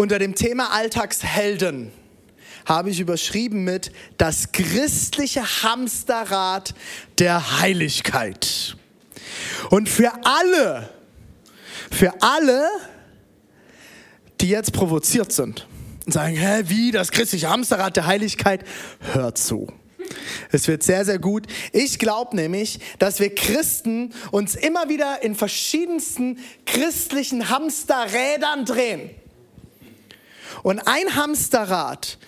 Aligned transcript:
unter 0.00 0.18
dem 0.18 0.34
Thema 0.34 0.72
Alltagshelden 0.72 1.92
habe 2.64 2.88
ich 2.88 3.00
überschrieben 3.00 3.64
mit 3.64 3.92
das 4.16 4.50
christliche 4.50 5.42
Hamsterrad 5.62 6.74
der 7.18 7.60
Heiligkeit. 7.60 8.78
Und 9.68 9.90
für 9.90 10.10
alle, 10.24 10.88
für 11.90 12.14
alle, 12.22 12.66
die 14.40 14.48
jetzt 14.48 14.72
provoziert 14.72 15.32
sind 15.32 15.66
und 16.06 16.12
sagen, 16.14 16.34
hä, 16.34 16.62
wie 16.68 16.92
das 16.92 17.10
christliche 17.10 17.50
Hamsterrad 17.50 17.94
der 17.94 18.06
Heiligkeit, 18.06 18.64
hört 19.12 19.36
zu. 19.36 19.70
Es 20.50 20.66
wird 20.66 20.82
sehr, 20.82 21.04
sehr 21.04 21.18
gut. 21.18 21.46
Ich 21.72 21.98
glaube 21.98 22.34
nämlich, 22.36 22.80
dass 22.98 23.20
wir 23.20 23.34
Christen 23.34 24.14
uns 24.30 24.54
immer 24.54 24.88
wieder 24.88 25.22
in 25.22 25.34
verschiedensten 25.34 26.38
christlichen 26.64 27.50
Hamsterrädern 27.50 28.64
drehen. 28.64 29.10
Und 30.62 30.80
ein 30.86 31.14
Hamsterrad 31.16 32.18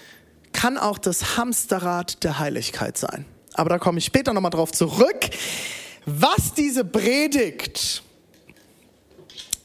kann 0.53 0.79
auch 0.79 0.99
das 0.99 1.37
Hamsterrad 1.37 2.23
der 2.25 2.39
Heiligkeit 2.39 2.99
sein. 2.99 3.25
Aber 3.55 3.71
da 3.71 3.79
komme 3.79 3.99
ich 3.99 4.05
später 4.05 4.33
nochmal 4.33 4.51
drauf 4.51 4.73
zurück. 4.73 5.31
Was 6.07 6.55
diese 6.55 6.85
Predigt 6.85 8.03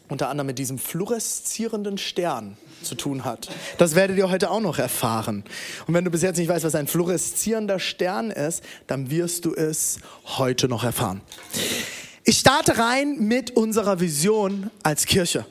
unter 0.10 0.30
anderem 0.30 0.48
mit 0.48 0.60
diesem 0.60 0.78
fluoreszierenden 0.78 1.98
Stern 1.98 2.58
zu 2.82 2.96
tun 2.96 3.26
hat. 3.26 3.50
Das 3.78 3.96
werdet 3.96 4.18
ihr 4.18 4.30
heute 4.30 4.50
auch 4.52 4.62
noch 4.62 4.80
erfahren. 4.80 5.44
Und 5.86 5.94
wenn 5.94 6.06
du 6.06 6.12
bis 6.12 6.22
jetzt 6.22 6.38
nicht 6.38 6.48
weißt, 6.48 6.64
was 6.64 6.76
ein 6.76 6.88
fluoreszierender 6.88 7.80
Stern 7.80 8.32
ist, 8.32 8.64
dann 8.88 9.10
wirst 9.10 9.46
du 9.46 9.54
es 9.54 9.98
heute 10.38 10.68
noch 10.68 10.84
erfahren. 10.84 11.22
Ich 12.24 12.40
starte 12.40 12.78
rein 12.78 13.18
mit 13.20 13.52
unserer 13.52 14.00
Vision 14.00 14.70
als 14.84 15.06
Kirche. 15.06 15.46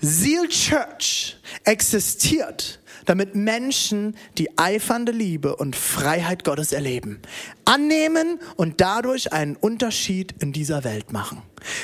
Seal 0.00 0.48
Church 0.48 1.36
existiert, 1.64 2.80
damit 3.06 3.34
Menschen 3.34 4.16
die 4.36 4.58
eifernde 4.58 5.12
Liebe 5.12 5.56
und 5.56 5.74
Freiheit 5.76 6.44
Gottes 6.44 6.72
erleben, 6.72 7.20
annehmen 7.64 8.40
und 8.56 8.80
dadurch 8.80 9.32
einen 9.32 9.56
Unterschied 9.56 10.34
in 10.40 10.52
dieser 10.52 10.84
Welt 10.84 11.12
machen. 11.12 11.42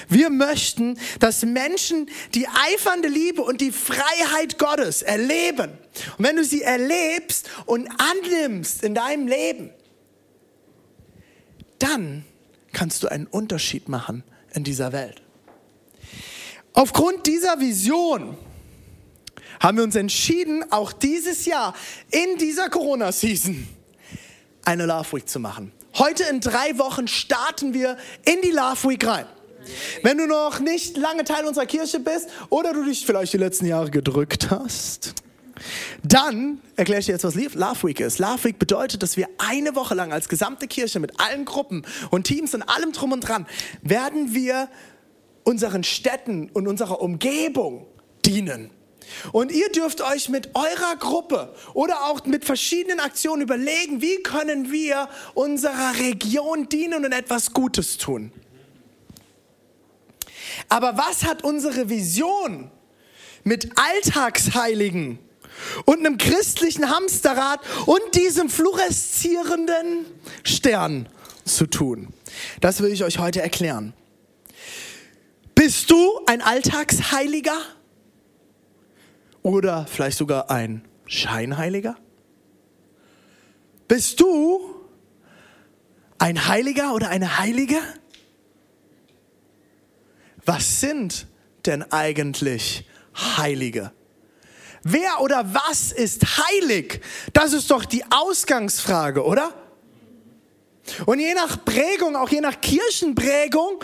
Wir 0.09 0.31
möchten, 0.31 0.99
dass 1.21 1.45
Menschen 1.45 2.09
die 2.35 2.47
eifernde 2.49 3.09
Liebe 3.09 3.43
und 3.43 3.61
die 3.61 3.73
Freiheit 3.73 4.59
Gottes 4.59 5.03
erleben. 5.03 5.71
Und 6.19 6.25
wenn 6.25 6.37
du 6.37 6.45
sie 6.45 6.63
erlebst 6.63 7.49
und 7.67 7.89
annimmst 7.99 8.83
in 8.83 8.95
deinem 8.95 9.27
Leben, 9.27 9.71
dann 11.79 12.25
kannst 12.73 13.03
du 13.03 13.09
einen 13.09 13.27
Unterschied 13.27 13.89
machen 13.89 14.23
in 14.55 14.65
dieser 14.65 14.93
Welt. 14.93 15.22
Aufgrund 16.75 17.27
dieser 17.27 17.61
Vision 17.61 18.37
haben 19.61 19.77
wir 19.77 19.85
uns 19.85 19.95
entschieden, 19.95 20.65
auch 20.71 20.93
dieses 20.93 21.45
Jahr 21.45 21.75
in 22.11 22.39
dieser 22.39 22.69
Corona-Season 22.69 23.69
eine 24.65 24.87
Love 24.87 25.17
Week 25.17 25.29
zu 25.29 25.39
machen. 25.39 25.73
Heute 25.95 26.25
in 26.25 26.41
drei 26.41 26.79
Wochen 26.79 27.07
starten 27.07 27.75
wir 27.75 27.97
in 28.25 28.41
die 28.43 28.51
Love 28.51 28.89
Week 28.89 29.07
rein. 29.07 29.27
Wenn 30.03 30.19
du 30.19 30.27
noch 30.27 30.59
nicht 30.59 30.97
lange 30.97 31.25
Teil 31.25 31.45
unserer 31.45 31.67
Kirche 31.67 32.01
bist 32.01 32.29
oder 32.49 32.73
du 32.73 32.85
dich 32.85 33.07
vielleicht 33.07 33.33
die 33.33 33.39
letzten 33.39 33.67
Jahre 33.67 33.91
gedrückt 33.91 34.51
hast, 34.51 35.15
dann 36.03 36.61
erkläre 36.77 37.01
ich 37.01 37.07
dir 37.07 37.13
jetzt, 37.13 37.25
was 37.25 37.35
Love 37.35 37.87
Week 37.87 38.01
ist. 38.01 38.19
Love 38.19 38.45
Week 38.45 38.59
bedeutet, 38.59 39.03
dass 39.03 39.17
wir 39.17 39.29
eine 39.39 39.77
Woche 39.77 39.95
lang 39.95 40.13
als 40.13 40.29
gesamte 40.29 40.67
Kirche 40.67 40.99
mit 40.99 41.21
allen 41.21 41.45
Gruppen 41.45 41.85
und 42.11 42.25
Teams 42.25 42.55
und 42.55 42.63
allem 42.63 42.93
drum 42.93 43.13
und 43.13 43.21
dran 43.21 43.47
werden 43.83 44.35
wir 44.35 44.69
unseren 45.45 45.85
Städten 45.85 46.51
und 46.53 46.69
unserer 46.69 47.01
Umgebung 47.01 47.87
dienen. 48.25 48.71
Und 49.33 49.53
ihr 49.53 49.71
dürft 49.71 50.01
euch 50.01 50.29
mit 50.29 50.55
eurer 50.55 50.97
Gruppe 50.99 51.55
oder 51.75 52.05
auch 52.05 52.25
mit 52.25 52.45
verschiedenen 52.45 53.01
Aktionen 53.01 53.43
überlegen, 53.43 54.01
wie 54.01 54.23
können 54.23 54.73
wir 54.73 55.09
unserer 55.35 55.99
Region 55.99 56.69
dienen 56.69 57.05
und 57.05 57.13
etwas 57.13 57.53
Gutes 57.53 57.99
tun. 57.99 58.33
Aber 60.69 60.97
was 60.97 61.25
hat 61.25 61.45
unsere 61.45 61.89
Vision 61.89 62.71
mit 63.45 63.71
Alltagsheiligen 63.77 65.19
und 65.85 65.99
einem 65.99 66.19
christlichen 66.19 66.89
Hamsterrad 66.89 67.61
und 67.87 68.01
diesem 68.15 68.49
fluoreszierenden 68.49 70.07
Stern 70.45 71.09
zu 71.45 71.67
tun? 71.67 72.09
Das 72.61 72.81
will 72.81 72.93
ich 72.93 73.05
euch 73.05 73.19
heute 73.19 73.43
erklären. 73.43 73.95
Bist 75.65 75.93
du 75.93 76.21
ein 76.27 76.43
Alltagsheiliger? 76.43 77.57
Oder 79.43 79.87
vielleicht 79.87 80.19
sogar 80.19 80.51
ein 80.51 80.85
Scheinheiliger? 81.07 81.95
Bist 83.87 84.19
du 84.19 84.75
ein 86.19 86.49
Heiliger 86.49 86.95
oder 86.95 87.11
eine 87.11 87.39
Heilige? 87.39 87.77
Was 90.45 90.81
sind 90.81 91.29
denn 91.65 91.85
eigentlich 91.93 92.85
Heilige? 93.15 93.93
Wer 94.83 95.21
oder 95.21 95.55
was 95.55 95.93
ist 95.93 96.25
heilig? 96.39 97.01
Das 97.35 97.53
ist 97.53 97.71
doch 97.71 97.85
die 97.85 98.03
Ausgangsfrage, 98.11 99.25
oder? 99.25 99.55
Und 101.07 101.21
je 101.21 101.35
nach 101.35 101.65
Prägung, 101.65 102.17
auch 102.17 102.31
je 102.31 102.41
nach 102.41 102.61
Kirchenprägung, 102.61 103.79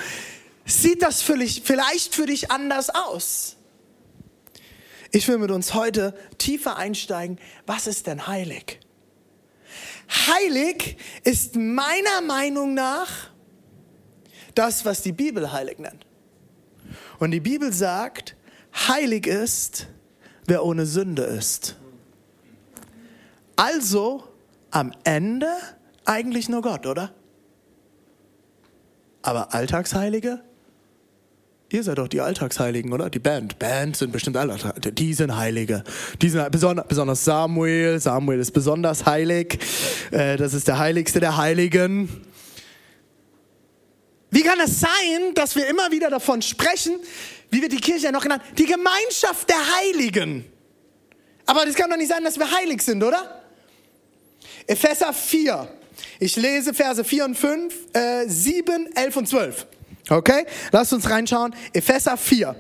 sieht 0.69 1.03
das 1.03 1.23
vielleicht 1.23 2.15
für 2.15 2.27
dich 2.27 2.51
anders 2.51 2.91
aus. 2.91 3.57
Ich 5.11 5.27
will 5.27 5.39
mit 5.39 5.51
uns 5.51 5.75
heute 5.75 6.15
tiefer 6.37 6.77
einsteigen. 6.77 7.39
Was 7.67 7.87
ist 7.87 8.07
denn 8.07 8.27
heilig? 8.27 8.79
Heilig 10.09 10.99
ist 11.25 11.57
meiner 11.57 12.21
Meinung 12.27 12.75
nach 12.75 13.31
das, 14.55 14.85
was 14.85 15.03
die 15.03 15.13
Bibel 15.13 15.53
heilig 15.53 15.79
nennt. 15.79 16.07
Und 17.19 17.31
die 17.31 17.41
Bibel 17.41 17.73
sagt, 17.73 18.37
heilig 18.89 19.27
ist, 19.27 19.87
wer 20.47 20.65
ohne 20.65 20.87
Sünde 20.87 21.23
ist. 21.23 21.77
Also 23.57 24.29
am 24.71 24.93
Ende 25.05 25.53
eigentlich 26.05 26.49
nur 26.49 26.63
Gott, 26.63 26.87
oder? 26.87 27.13
Aber 29.23 29.53
Alltagsheilige? 29.55 30.43
Ihr 31.71 31.83
seid 31.83 31.99
doch 31.99 32.09
die 32.09 32.23
Alltagsheiligen, 32.23 32.95
oder? 32.95 33.11
Die 33.11 33.19
Band. 33.19 33.59
Band 33.59 33.95
sind 33.95 34.11
bestimmt 34.11 34.39
alle. 34.39 34.57
Die 34.93 35.13
sind 35.13 35.37
Heilige. 35.37 35.85
Die 36.23 36.31
sind 36.31 36.51
besonders 36.51 37.25
Samuel. 37.27 38.01
Samuel 38.01 38.41
ist 38.41 38.53
besonders 38.53 39.05
heilig. 39.05 39.59
Äh, 40.11 40.39
das 40.39 40.55
ist 40.55 40.67
der 40.67 40.79
Heiligste 40.79 41.21
der 41.21 41.37
Heiligen. 41.37 42.25
Wie 44.31 44.43
kann 44.43 44.59
es 44.61 44.81
sein, 44.81 45.35
dass 45.35 45.57
wir 45.57 45.67
immer 45.69 45.91
wieder 45.91 46.09
davon 46.09 46.41
sprechen, 46.41 46.95
wie 47.51 47.61
wird 47.61 47.73
die 47.73 47.81
Kirche 47.81 48.07
ja 48.07 48.13
noch 48.13 48.23
genannt, 48.23 48.43
die 48.57 48.65
Gemeinschaft 48.67 49.49
der 49.49 49.59
Heiligen? 49.77 50.47
Aber 51.45 51.67
das 51.67 51.75
kann 51.75 51.91
doch 51.91 51.99
nicht 51.99 52.09
sein, 52.09 52.25
dass 52.25 52.39
wir 52.39 52.51
heilig 52.51 52.81
sind, 52.81 53.03
oder? 53.03 53.43
Epheser 54.67 55.13
4. 55.13 55.69
Ich 56.19 56.37
lese 56.37 56.73
Verse 56.73 57.05
4 57.05 57.25
und 57.27 57.35
5, 57.37 57.75
äh, 57.93 58.27
7, 58.27 58.89
11 58.95 59.17
und 59.17 59.29
12. 59.29 59.67
Okay? 60.09 60.47
Lasst 60.73 60.93
uns 60.93 61.09
reinschauen. 61.09 61.55
Epheser 61.73 62.17
4. 62.17 62.55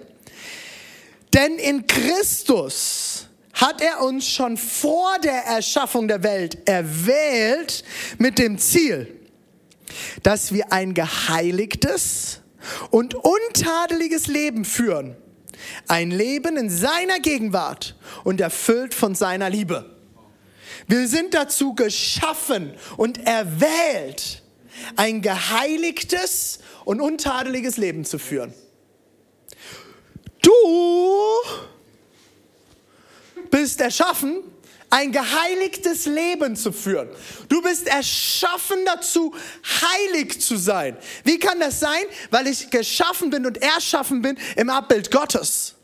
Denn 1.34 1.56
in 1.56 1.86
Christus 1.86 3.26
hat 3.52 3.80
er 3.80 4.02
uns 4.02 4.26
schon 4.28 4.56
vor 4.56 5.18
der 5.22 5.44
Erschaffung 5.44 6.08
der 6.08 6.22
Welt 6.22 6.68
erwählt 6.68 7.84
mit 8.18 8.38
dem 8.38 8.58
Ziel, 8.58 9.14
dass 10.22 10.52
wir 10.52 10.72
ein 10.72 10.94
geheiligtes 10.94 12.40
und 12.90 13.14
untadeliges 13.14 14.26
Leben 14.26 14.64
führen. 14.64 15.16
Ein 15.88 16.10
Leben 16.10 16.56
in 16.56 16.70
seiner 16.70 17.18
Gegenwart 17.18 17.96
und 18.24 18.40
erfüllt 18.40 18.94
von 18.94 19.14
seiner 19.14 19.50
Liebe. 19.50 19.96
Wir 20.86 21.08
sind 21.08 21.34
dazu 21.34 21.74
geschaffen 21.74 22.72
und 22.96 23.26
erwählt, 23.26 24.42
ein 24.96 25.22
geheiligtes 25.22 26.60
und 26.84 27.00
untadeliges 27.00 27.76
Leben 27.76 28.04
zu 28.04 28.18
führen. 28.18 28.54
Du 30.42 30.52
bist 33.50 33.80
erschaffen 33.80 34.42
ein 34.90 35.12
geheiligtes 35.12 36.06
Leben 36.06 36.56
zu 36.56 36.72
führen. 36.72 37.08
Du 37.48 37.60
bist 37.62 37.86
erschaffen 37.86 38.78
dazu, 38.86 39.34
heilig 39.82 40.40
zu 40.40 40.56
sein. 40.56 40.96
Wie 41.24 41.38
kann 41.38 41.60
das 41.60 41.80
sein? 41.80 42.04
Weil 42.30 42.46
ich 42.46 42.70
geschaffen 42.70 43.30
bin 43.30 43.44
und 43.46 43.60
erschaffen 43.60 44.22
bin 44.22 44.38
im 44.56 44.70
Abbild 44.70 45.10
Gottes. 45.10 45.74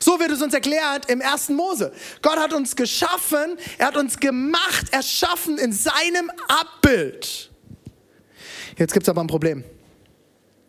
So 0.00 0.18
wird 0.20 0.30
es 0.30 0.42
uns 0.42 0.54
erklärt 0.54 1.10
im 1.10 1.20
ersten 1.20 1.54
Mose. 1.54 1.92
Gott 2.20 2.36
hat 2.36 2.52
uns 2.52 2.76
geschaffen, 2.76 3.58
er 3.78 3.88
hat 3.88 3.96
uns 3.96 4.18
gemacht, 4.18 4.86
erschaffen 4.92 5.58
in 5.58 5.72
seinem 5.72 6.30
Abbild. 6.48 7.51
Jetzt 8.76 8.92
gibt 8.92 9.04
es 9.04 9.08
aber 9.08 9.20
ein 9.22 9.26
Problem. 9.26 9.64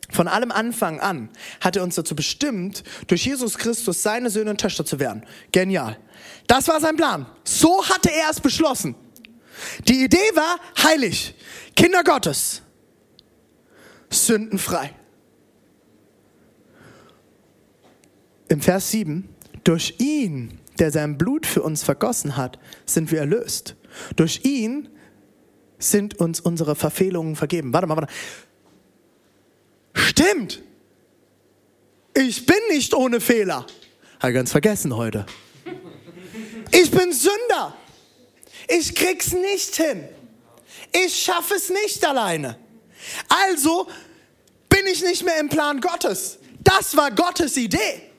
Von 0.09 0.27
allem 0.27 0.51
Anfang 0.51 0.99
an 0.99 1.29
hat 1.59 1.75
er 1.75 1.83
uns 1.83 1.95
dazu 1.95 2.15
bestimmt, 2.15 2.83
durch 3.07 3.25
Jesus 3.25 3.57
Christus 3.57 4.03
seine 4.03 4.29
Söhne 4.29 4.51
und 4.51 4.61
Töchter 4.61 4.85
zu 4.85 4.99
werden. 4.99 5.25
Genial. 5.51 5.97
Das 6.45 6.67
war 6.67 6.79
sein 6.79 6.95
Plan. 6.95 7.25
So 7.43 7.83
hatte 7.89 8.11
er 8.11 8.29
es 8.29 8.39
beschlossen. 8.39 8.95
Die 9.87 10.03
Idee 10.03 10.17
war 10.35 10.57
heilig, 10.83 11.35
Kinder 11.75 12.03
Gottes, 12.03 12.61
sündenfrei. 14.09 14.93
Im 18.49 18.61
Vers 18.61 18.91
7, 18.91 19.29
durch 19.63 19.95
ihn, 19.99 20.59
der 20.79 20.91
sein 20.91 21.17
Blut 21.17 21.45
für 21.45 21.63
uns 21.63 21.83
vergossen 21.83 22.37
hat, 22.37 22.59
sind 22.85 23.11
wir 23.11 23.19
erlöst. 23.19 23.75
Durch 24.15 24.43
ihn 24.43 24.89
sind 25.91 26.19
uns 26.19 26.39
unsere 26.39 26.75
Verfehlungen 26.75 27.35
vergeben. 27.35 27.73
Warte 27.73 27.87
mal, 27.87 27.97
warte. 27.97 28.13
Stimmt. 29.93 30.61
Ich 32.13 32.45
bin 32.45 32.57
nicht 32.69 32.93
ohne 32.93 33.19
Fehler. 33.21 33.65
Habe 34.19 34.33
ganz 34.33 34.51
vergessen 34.51 34.95
heute. 34.95 35.25
Ich 36.71 36.91
bin 36.91 37.11
Sünder. 37.11 37.75
Ich 38.67 38.95
krieg's 38.95 39.33
nicht 39.33 39.75
hin. 39.75 40.07
Ich 40.91 41.23
schaffe 41.23 41.55
es 41.55 41.69
nicht 41.69 42.05
alleine. 42.05 42.57
Also 43.27 43.87
bin 44.69 44.85
ich 44.87 45.01
nicht 45.03 45.23
mehr 45.23 45.39
im 45.39 45.49
Plan 45.49 45.81
Gottes. 45.81 46.39
Das 46.63 46.95
war 46.95 47.11
Gottes 47.11 47.57
Idee. 47.57 48.09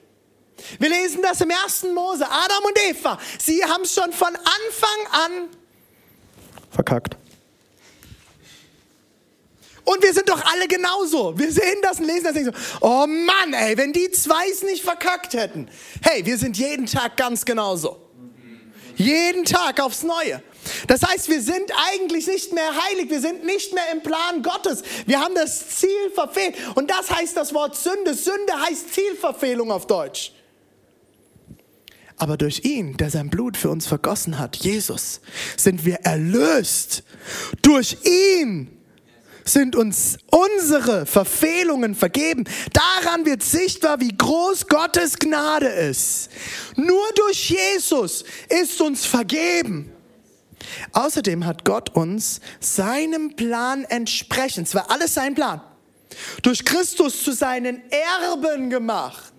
Wir 0.78 0.88
lesen 0.88 1.22
das 1.22 1.40
im 1.40 1.50
ersten 1.50 1.94
Mose. 1.94 2.26
Adam 2.26 2.64
und 2.64 2.78
Eva, 2.88 3.18
sie 3.38 3.64
haben 3.64 3.82
es 3.82 3.94
schon 3.94 4.12
von 4.12 4.34
Anfang 4.36 5.06
an 5.10 5.48
verkackt. 6.70 7.16
Und 9.84 10.02
wir 10.02 10.14
sind 10.14 10.28
doch 10.28 10.42
alle 10.52 10.66
genauso. 10.66 11.38
Wir 11.38 11.52
sehen 11.52 11.78
das 11.82 12.00
und 12.00 12.06
lesen 12.06 12.24
das 12.24 12.32
denken 12.34 12.52
so, 12.52 12.76
oh 12.80 13.06
Mann, 13.06 13.52
ey, 13.52 13.76
wenn 13.76 13.92
die 13.92 14.10
zwei 14.10 14.48
es 14.50 14.62
nicht 14.62 14.82
verkackt 14.82 15.34
hätten. 15.34 15.68
Hey, 16.02 16.24
wir 16.24 16.38
sind 16.38 16.56
jeden 16.56 16.86
Tag 16.86 17.16
ganz 17.16 17.44
genauso. 17.44 18.00
Jeden 18.96 19.44
Tag 19.44 19.80
aufs 19.80 20.02
Neue. 20.02 20.42
Das 20.86 21.02
heißt, 21.02 21.28
wir 21.28 21.42
sind 21.42 21.70
eigentlich 21.90 22.26
nicht 22.26 22.52
mehr 22.54 22.70
heilig, 22.86 23.10
wir 23.10 23.20
sind 23.20 23.44
nicht 23.44 23.74
mehr 23.74 23.92
im 23.92 24.02
Plan 24.02 24.42
Gottes. 24.42 24.82
Wir 25.04 25.20
haben 25.20 25.34
das 25.34 25.68
Ziel 25.80 26.10
verfehlt. 26.14 26.54
Und 26.74 26.90
das 26.90 27.10
heißt 27.10 27.36
das 27.36 27.52
Wort 27.52 27.76
Sünde. 27.76 28.14
Sünde 28.14 28.52
heißt 28.66 28.94
Zielverfehlung 28.94 29.70
auf 29.70 29.86
Deutsch. 29.86 30.32
Aber 32.16 32.36
durch 32.36 32.64
ihn, 32.64 32.96
der 32.96 33.10
sein 33.10 33.28
Blut 33.28 33.56
für 33.56 33.70
uns 33.70 33.86
vergossen 33.86 34.38
hat, 34.38 34.56
Jesus, 34.56 35.20
sind 35.56 35.84
wir 35.84 35.96
erlöst. 36.04 37.02
Durch 37.60 37.98
ihn 38.04 38.70
sind 39.44 39.76
uns 39.76 40.18
unsere 40.30 41.06
Verfehlungen 41.06 41.94
vergeben. 41.94 42.44
Daran 42.72 43.26
wird 43.26 43.42
sichtbar, 43.42 44.00
wie 44.00 44.16
groß 44.16 44.66
Gottes 44.66 45.18
Gnade 45.18 45.68
ist. 45.68 46.30
Nur 46.76 47.04
durch 47.14 47.50
Jesus 47.50 48.24
ist 48.48 48.80
uns 48.80 49.04
vergeben. 49.04 49.92
Außerdem 50.92 51.44
hat 51.44 51.64
Gott 51.64 51.94
uns 51.94 52.40
seinem 52.58 53.36
Plan 53.36 53.84
entsprechend, 53.84 54.66
es 54.66 54.74
war 54.74 54.90
alles 54.90 55.12
sein 55.14 55.34
Plan, 55.34 55.60
durch 56.42 56.64
Christus 56.64 57.22
zu 57.22 57.32
seinen 57.32 57.82
Erben 57.90 58.70
gemacht. 58.70 59.32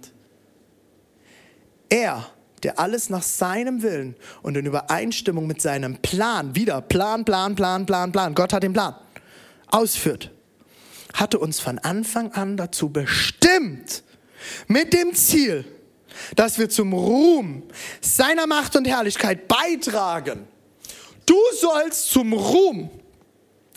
Er, 1.90 2.30
der 2.62 2.80
alles 2.80 3.10
nach 3.10 3.24
seinem 3.24 3.81
Willen 3.81 4.16
und 4.44 4.56
in 4.56 4.68
Übereinstimmung 4.68 5.48
mit 5.48 5.62
seinem 5.62 5.98
Plan, 5.98 6.56
wieder 6.56 6.81
Plan, 6.81 7.25
Plan, 7.25 7.56
Plan, 7.56 7.86
Plan, 7.86 8.12
Plan, 8.12 8.36
Gott 8.36 8.54
hat 8.54 8.62
den 8.62 8.74
Plan 8.74 8.96
ausführt, 9.67 10.31
hatte 11.13 11.39
uns 11.39 11.59
von 11.59 11.79
Anfang 11.79 12.31
an 12.33 12.57
dazu 12.57 12.89
bestimmt, 12.89 14.03
mit 14.67 14.94
dem 14.94 15.13
Ziel, 15.15 15.65
dass 16.35 16.57
wir 16.57 16.69
zum 16.69 16.94
Ruhm 16.94 17.63
seiner 18.01 18.47
Macht 18.47 18.75
und 18.75 18.85
Herrlichkeit 18.85 19.47
beitragen. 19.47 20.47
Du 21.25 21.39
sollst 21.59 22.09
zum 22.09 22.33
Ruhm 22.33 22.89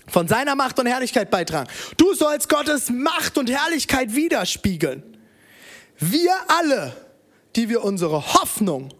von 0.06 0.28
seiner 0.28 0.54
Macht 0.54 0.78
und 0.78 0.86
Herrlichkeit 0.86 1.30
beitragen. 1.30 1.68
Du 1.96 2.14
sollst 2.14 2.48
Gottes 2.48 2.90
Macht 2.90 3.38
und 3.38 3.50
Herrlichkeit 3.50 4.14
widerspiegeln. 4.14 5.02
Wir 5.98 6.32
alle, 6.48 6.94
die 7.56 7.68
wir 7.68 7.82
unsere 7.82 8.34
Hoffnung 8.34 8.90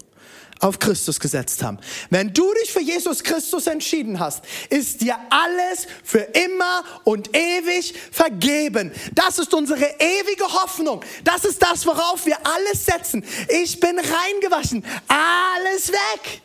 auf 0.61 0.79
Christus 0.79 1.21
gesetzt 1.21 1.63
haben. 1.63 1.79
Wenn 2.11 2.33
du 2.33 2.53
dich 2.63 2.73
für 2.73 2.81
Jesus 2.81 3.23
Christus 3.23 3.67
entschieden 3.67 4.19
hast, 4.19 4.45
ist 4.71 5.01
dir 5.01 5.17
alles 5.31 5.87
für 6.05 6.21
immer 6.21 6.85
und 7.05 7.37
ewig 7.37 7.95
vergeben. 8.11 8.93
Das 9.13 9.39
ist 9.39 9.55
unsere 9.55 9.85
ewige 9.99 10.45
Hoffnung. 10.45 11.05
Das 11.25 11.45
ist 11.45 11.63
das, 11.63 11.87
worauf 11.87 12.27
wir 12.27 12.37
alles 12.47 12.87
setzen. 12.87 13.25
Ich 13.49 13.81
bin 13.81 13.99
reingewaschen. 13.99 14.85
Alles 15.09 15.93
weg. 15.93 16.43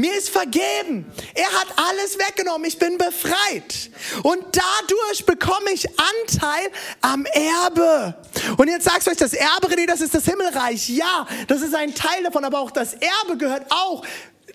Mir 0.00 0.16
ist 0.16 0.30
vergeben. 0.30 1.10
Er 1.34 1.52
hat 1.60 1.66
alles 1.76 2.16
weggenommen. 2.18 2.68
Ich 2.68 2.78
bin 2.78 2.96
befreit. 2.98 3.90
Und 4.22 4.44
dadurch 4.52 5.26
bekomme 5.26 5.72
ich 5.72 5.88
Anteil 5.98 6.70
am 7.00 7.26
Erbe. 7.26 8.14
Und 8.56 8.68
jetzt 8.68 8.84
sagst 8.84 9.08
du 9.08 9.10
euch, 9.10 9.16
das 9.16 9.32
Erbe, 9.32 9.66
René, 9.66 9.88
das 9.88 10.00
ist 10.00 10.14
das 10.14 10.24
Himmelreich. 10.24 10.88
Ja, 10.88 11.26
das 11.48 11.62
ist 11.62 11.74
ein 11.74 11.96
Teil 11.96 12.22
davon, 12.22 12.44
aber 12.44 12.60
auch 12.60 12.70
das 12.70 12.94
Erbe 12.94 13.36
gehört 13.36 13.66
auch, 13.70 14.06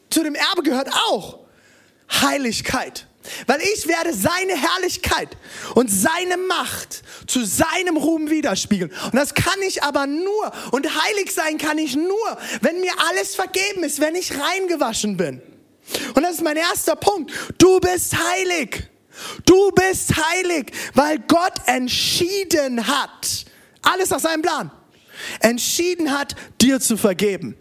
zu 0.09 0.23
dem 0.23 0.35
Erbe 0.35 0.63
gehört 0.63 0.87
auch 1.09 1.39
Heiligkeit. 2.09 3.05
Weil 3.47 3.61
ich 3.61 3.87
werde 3.87 4.13
seine 4.13 4.55
Herrlichkeit 4.55 5.29
und 5.75 5.89
seine 5.89 6.37
Macht 6.37 7.03
zu 7.27 7.45
seinem 7.45 7.97
Ruhm 7.97 8.29
widerspiegeln. 8.29 8.91
Und 9.05 9.15
das 9.15 9.33
kann 9.33 9.61
ich 9.65 9.83
aber 9.83 10.07
nur, 10.07 10.51
und 10.71 10.87
heilig 11.05 11.33
sein 11.33 11.57
kann 11.57 11.77
ich 11.77 11.95
nur, 11.95 12.37
wenn 12.61 12.79
mir 12.81 12.93
alles 13.09 13.35
vergeben 13.35 13.83
ist, 13.83 13.99
wenn 13.99 14.15
ich 14.15 14.31
reingewaschen 14.37 15.17
bin. 15.17 15.41
Und 16.15 16.23
das 16.23 16.33
ist 16.33 16.43
mein 16.43 16.57
erster 16.57 16.95
Punkt. 16.95 17.31
Du 17.57 17.79
bist 17.79 18.15
heilig. 18.15 18.89
Du 19.45 19.71
bist 19.71 20.11
heilig, 20.15 20.71
weil 20.93 21.19
Gott 21.19 21.53
entschieden 21.67 22.87
hat, 22.87 23.45
alles 23.83 24.09
nach 24.09 24.19
seinem 24.19 24.41
Plan, 24.41 24.71
entschieden 25.39 26.11
hat, 26.11 26.35
dir 26.59 26.79
zu 26.79 26.97
vergeben. 26.97 27.55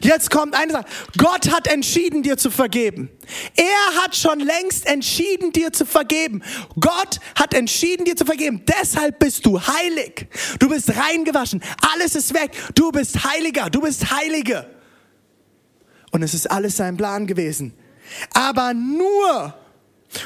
Jetzt 0.00 0.30
kommt 0.30 0.54
eine 0.54 0.72
Sache. 0.72 0.84
Gott 1.16 1.50
hat 1.50 1.66
entschieden, 1.66 2.22
dir 2.22 2.36
zu 2.36 2.50
vergeben. 2.50 3.10
Er 3.56 4.02
hat 4.02 4.16
schon 4.16 4.40
längst 4.40 4.86
entschieden, 4.86 5.52
dir 5.52 5.72
zu 5.72 5.86
vergeben. 5.86 6.42
Gott 6.80 7.20
hat 7.34 7.54
entschieden, 7.54 8.04
dir 8.04 8.16
zu 8.16 8.24
vergeben. 8.24 8.64
Deshalb 8.66 9.18
bist 9.18 9.44
du 9.46 9.60
heilig. 9.60 10.26
Du 10.58 10.68
bist 10.68 10.90
reingewaschen. 10.96 11.62
Alles 11.92 12.14
ist 12.14 12.34
weg. 12.34 12.52
Du 12.74 12.92
bist 12.92 13.24
Heiliger. 13.24 13.70
Du 13.70 13.80
bist 13.80 14.10
Heilige. 14.10 14.68
Und 16.10 16.22
es 16.22 16.34
ist 16.34 16.50
alles 16.50 16.76
sein 16.76 16.96
Plan 16.96 17.26
gewesen. 17.26 17.74
Aber 18.32 18.72
nur, 18.72 19.54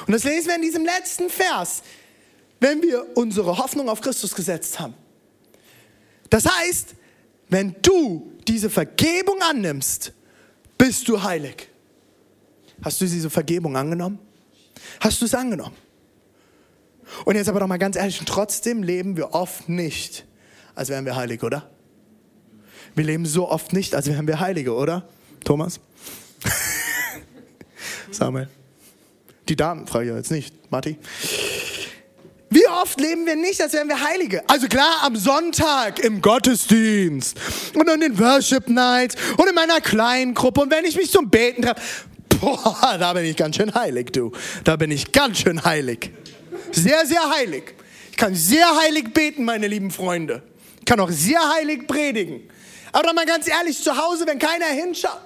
und 0.07 0.13
das 0.13 0.25
lesen 0.25 0.49
wir 0.49 0.57
in 0.57 0.63
diesem 0.63 0.85
letzten 0.85 1.31
Vers, 1.31 1.83
wenn 2.61 2.83
wir 2.83 3.17
unsere 3.17 3.57
Hoffnung 3.57 3.89
auf 3.89 4.01
Christus 4.01 4.35
gesetzt 4.35 4.79
haben. 4.79 4.95
Das 6.29 6.45
heißt, 6.47 6.95
wenn 7.49 7.75
du 7.83 8.30
diese 8.49 8.71
Vergebung 8.71 9.41
annimmst, 9.43 10.13
bist 10.79 11.09
du 11.09 11.23
heilig. 11.23 11.69
Hast 12.83 13.01
du 13.01 13.05
diese 13.05 13.31
Vergebung 13.31 13.77
angenommen? 13.77 14.19
Hast 15.01 15.21
du 15.21 15.27
es 15.27 15.35
angenommen? 15.35 15.77
Und 17.25 17.37
jetzt 17.37 17.49
aber 17.49 17.61
doch 17.61 17.67
mal 17.67 17.79
ganz 17.79 17.97
ehrlich, 17.97 18.21
trotzdem 18.25 18.83
leben 18.83 19.17
wir 19.17 19.35
oft 19.35 19.69
nicht, 19.69 20.25
als 20.75 20.89
wären 20.89 21.05
wir 21.05 21.17
heilig, 21.17 21.43
oder? 21.43 21.69
Wir 22.95 23.05
leben 23.05 23.27
so 23.27 23.49
oft 23.49 23.73
nicht, 23.73 23.95
als 23.95 24.07
wären 24.07 24.27
wir 24.27 24.41
Heilige, 24.41 24.75
oder? 24.75 25.09
Thomas? 25.45 25.81
Samuel? 28.11 28.49
Die 29.49 29.57
Damen 29.57 29.87
frage 29.87 30.11
ich 30.11 30.17
jetzt 30.17 30.31
nicht. 30.31 30.71
Matti? 30.71 30.99
Wie 32.51 32.67
oft 32.67 33.01
leben 33.01 33.27
wir 33.27 33.37
nicht, 33.37 33.61
als 33.63 33.73
wären 33.73 33.89
wir 33.89 34.01
Heilige? 34.01 34.43
Also 34.49 34.67
klar, 34.67 35.03
am 35.03 35.17
Sonntag 35.17 36.01
im 36.01 36.21
Gottesdienst 36.21 37.39
und 37.75 37.89
an 37.89 38.01
den 38.01 38.19
Worship 38.19 38.69
Nights 38.69 39.17
und 39.37 39.49
in 39.49 39.55
meiner 39.55 39.81
kleinen 39.81 40.35
Gruppe 40.35 40.63
und 40.63 40.71
wenn 40.71 40.85
ich 40.85 40.97
mich 40.97 41.11
zum 41.11 41.31
Beten 41.31 41.63
treffe. 41.63 41.81
Boah, 42.41 42.97
da 42.99 43.13
bin 43.13 43.25
ich 43.25 43.37
ganz 43.37 43.57
schön 43.57 43.73
heilig, 43.75 44.13
du. 44.13 44.33
Da 44.65 44.77
bin 44.77 44.91
ich 44.91 45.13
ganz 45.13 45.39
schön 45.39 45.63
heilig. 45.65 46.11
Sehr, 46.73 47.07
sehr 47.07 47.31
heilig. 47.31 47.75
Ich 48.11 48.17
kann 48.17 48.35
sehr 48.35 48.67
heilig 48.83 49.13
beten, 49.13 49.45
meine 49.45 49.67
lieben 49.67 49.91
Freunde. 49.91 50.43
Ich 50.79 50.87
kann 50.87 51.01
auch 51.01 51.11
sehr 51.11 51.41
heilig 51.57 51.87
predigen. 51.87 52.49
Aber 52.93 53.05
doch 53.05 53.15
mal 53.15 53.27
ganz 53.27 53.47
ehrlich, 53.47 53.83
zu 53.83 53.97
Hause, 53.97 54.27
wenn 54.27 54.39
keiner 54.39 54.67
hinschaut, 54.67 55.21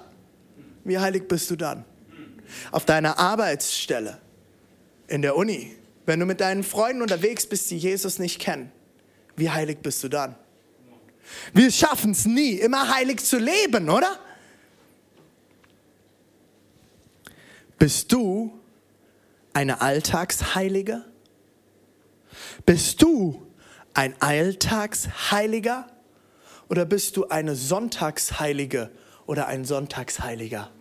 wie 0.83 0.99
heilig 0.99 1.27
bist 1.27 1.49
du 1.49 1.55
dann? 1.55 1.85
auf 2.71 2.85
deiner 2.85 3.19
Arbeitsstelle, 3.19 4.19
in 5.07 5.21
der 5.21 5.35
Uni, 5.35 5.75
wenn 6.05 6.19
du 6.19 6.25
mit 6.25 6.41
deinen 6.41 6.63
Freunden 6.63 7.01
unterwegs 7.01 7.45
bist, 7.45 7.69
die 7.71 7.77
Jesus 7.77 8.19
nicht 8.19 8.39
kennen, 8.39 8.71
wie 9.35 9.49
heilig 9.49 9.79
bist 9.81 10.03
du 10.03 10.09
dann? 10.09 10.35
Wir 11.53 11.71
schaffen 11.71 12.11
es 12.11 12.25
nie, 12.25 12.53
immer 12.53 12.93
heilig 12.93 13.23
zu 13.23 13.37
leben, 13.37 13.89
oder? 13.89 14.19
Bist 17.79 18.11
du 18.11 18.57
eine 19.53 19.81
Alltagsheilige? 19.81 21.03
Bist 22.65 23.01
du 23.01 23.45
ein 23.93 24.19
Alltagsheiliger? 24.21 25.87
Oder 26.69 26.85
bist 26.85 27.17
du 27.17 27.27
eine 27.27 27.55
Sonntagsheilige 27.55 28.91
oder 29.25 29.47
ein 29.47 29.65
Sonntagsheiliger? 29.65 30.71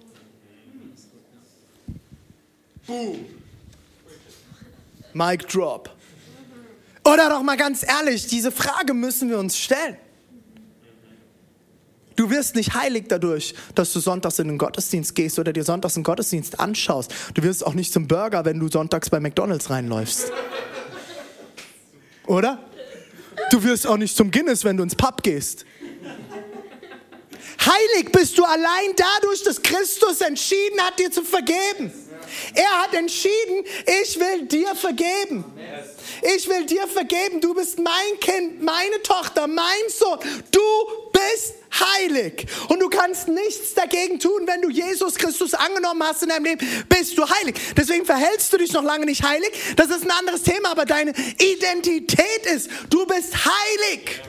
Boom. 2.86 3.43
Mic 5.14 5.46
drop. 5.46 5.90
Oder 7.04 7.28
doch 7.28 7.42
mal 7.42 7.56
ganz 7.56 7.84
ehrlich, 7.86 8.26
diese 8.26 8.50
Frage 8.50 8.94
müssen 8.94 9.28
wir 9.28 9.38
uns 9.38 9.56
stellen. 9.56 9.96
Du 12.16 12.30
wirst 12.30 12.54
nicht 12.54 12.74
heilig 12.74 13.06
dadurch, 13.08 13.54
dass 13.74 13.92
du 13.92 14.00
sonntags 14.00 14.38
in 14.38 14.46
den 14.48 14.58
Gottesdienst 14.58 15.14
gehst 15.14 15.38
oder 15.38 15.52
dir 15.52 15.64
sonntags 15.64 15.96
einen 15.96 16.04
Gottesdienst 16.04 16.60
anschaust. 16.60 17.12
Du 17.34 17.42
wirst 17.42 17.66
auch 17.66 17.74
nicht 17.74 17.92
zum 17.92 18.06
Burger, 18.06 18.44
wenn 18.44 18.60
du 18.60 18.68
sonntags 18.68 19.10
bei 19.10 19.18
McDonald's 19.18 19.68
reinläufst. 19.68 20.32
Oder? 22.26 22.58
Du 23.50 23.62
wirst 23.64 23.86
auch 23.86 23.96
nicht 23.96 24.16
zum 24.16 24.30
Guinness, 24.30 24.64
wenn 24.64 24.76
du 24.76 24.84
ins 24.84 24.94
Pub 24.94 25.22
gehst. 25.22 25.66
Heilig 27.60 28.12
bist 28.12 28.38
du 28.38 28.44
allein 28.44 28.94
dadurch, 28.96 29.42
dass 29.42 29.60
Christus 29.60 30.20
entschieden 30.20 30.80
hat, 30.80 30.98
dir 30.98 31.10
zu 31.10 31.22
vergeben. 31.22 31.92
Er 32.54 32.82
hat 32.82 32.94
entschieden, 32.94 33.64
ich 34.02 34.18
will 34.18 34.46
dir 34.46 34.74
vergeben. 34.74 35.44
Ich 36.22 36.48
will 36.48 36.64
dir 36.66 36.86
vergeben. 36.86 37.40
Du 37.40 37.54
bist 37.54 37.78
mein 37.78 38.20
Kind, 38.20 38.62
meine 38.62 39.02
Tochter, 39.02 39.46
mein 39.46 39.64
Sohn. 39.88 40.18
Du 40.50 40.60
bist 41.12 41.54
heilig. 41.78 42.46
Und 42.68 42.80
du 42.80 42.88
kannst 42.88 43.28
nichts 43.28 43.74
dagegen 43.74 44.18
tun, 44.18 44.46
wenn 44.46 44.62
du 44.62 44.70
Jesus 44.70 45.16
Christus 45.16 45.54
angenommen 45.54 46.02
hast 46.02 46.22
in 46.22 46.28
deinem 46.28 46.44
Leben, 46.44 46.86
bist 46.88 47.18
du 47.18 47.28
heilig. 47.28 47.56
Deswegen 47.76 48.04
verhältst 48.04 48.52
du 48.52 48.58
dich 48.58 48.72
noch 48.72 48.84
lange 48.84 49.06
nicht 49.06 49.22
heilig. 49.22 49.50
Das 49.76 49.90
ist 49.90 50.04
ein 50.04 50.10
anderes 50.10 50.42
Thema, 50.42 50.70
aber 50.70 50.84
deine 50.84 51.12
Identität 51.38 52.46
ist, 52.54 52.70
du 52.90 53.06
bist 53.06 53.34
heilig. 53.34 54.22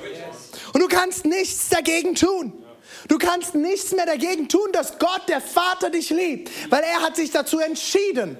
Und 0.74 0.81
du 0.81 0.88
kannst 0.88 1.25
nichts 1.25 1.69
dagegen 1.69 2.15
tun. 2.15 2.64
Du 3.07 3.17
kannst 3.17 3.53
nichts 3.55 3.91
mehr 3.91 4.05
dagegen 4.05 4.50
tun, 4.50 4.67
dass 4.71 4.97
Gott, 4.97 5.24
der 5.27 5.41
Vater, 5.41 5.89
dich 5.89 6.09
liebt, 6.09 6.50
weil 6.71 6.83
er 6.83 7.01
hat 7.01 7.15
sich 7.15 7.31
dazu 7.31 7.59
entschieden. 7.59 8.38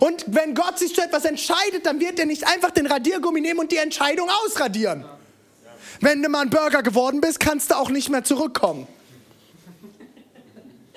Und 0.00 0.24
wenn 0.28 0.54
Gott 0.54 0.78
sich 0.78 0.94
zu 0.94 1.02
etwas 1.02 1.24
entscheidet, 1.24 1.86
dann 1.86 1.98
wird 1.98 2.18
er 2.18 2.26
nicht 2.26 2.46
einfach 2.46 2.70
den 2.70 2.86
Radiergummi 2.86 3.40
nehmen 3.40 3.60
und 3.60 3.72
die 3.72 3.78
Entscheidung 3.78 4.28
ausradieren. 4.44 5.04
Wenn 6.00 6.22
du 6.22 6.28
mal 6.28 6.42
ein 6.42 6.50
Burger 6.50 6.82
geworden 6.82 7.20
bist, 7.20 7.40
kannst 7.40 7.70
du 7.70 7.76
auch 7.76 7.88
nicht 7.88 8.10
mehr 8.10 8.24
zurückkommen. 8.24 8.86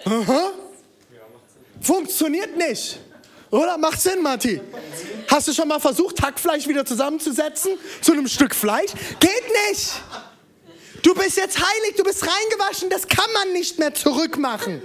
Aha. 0.03 0.51
Funktioniert 1.81 2.57
nicht. 2.57 2.99
Oder? 3.51 3.77
Macht 3.77 4.01
Sinn, 4.01 4.21
Matti? 4.21 4.59
Hast 5.27 5.47
du 5.47 5.53
schon 5.53 5.67
mal 5.67 5.79
versucht, 5.79 6.21
Hackfleisch 6.21 6.67
wieder 6.67 6.85
zusammenzusetzen 6.85 7.71
zu 8.01 8.11
einem 8.11 8.27
Stück 8.27 8.53
Fleisch? 8.53 8.91
Geht 9.19 9.43
nicht. 9.69 9.93
Du 11.01 11.13
bist 11.13 11.37
jetzt 11.37 11.57
heilig, 11.57 11.95
du 11.97 12.03
bist 12.03 12.23
reingewaschen, 12.23 12.89
das 12.89 13.07
kann 13.07 13.31
man 13.33 13.53
nicht 13.53 13.79
mehr 13.79 13.93
zurückmachen. 13.93 14.81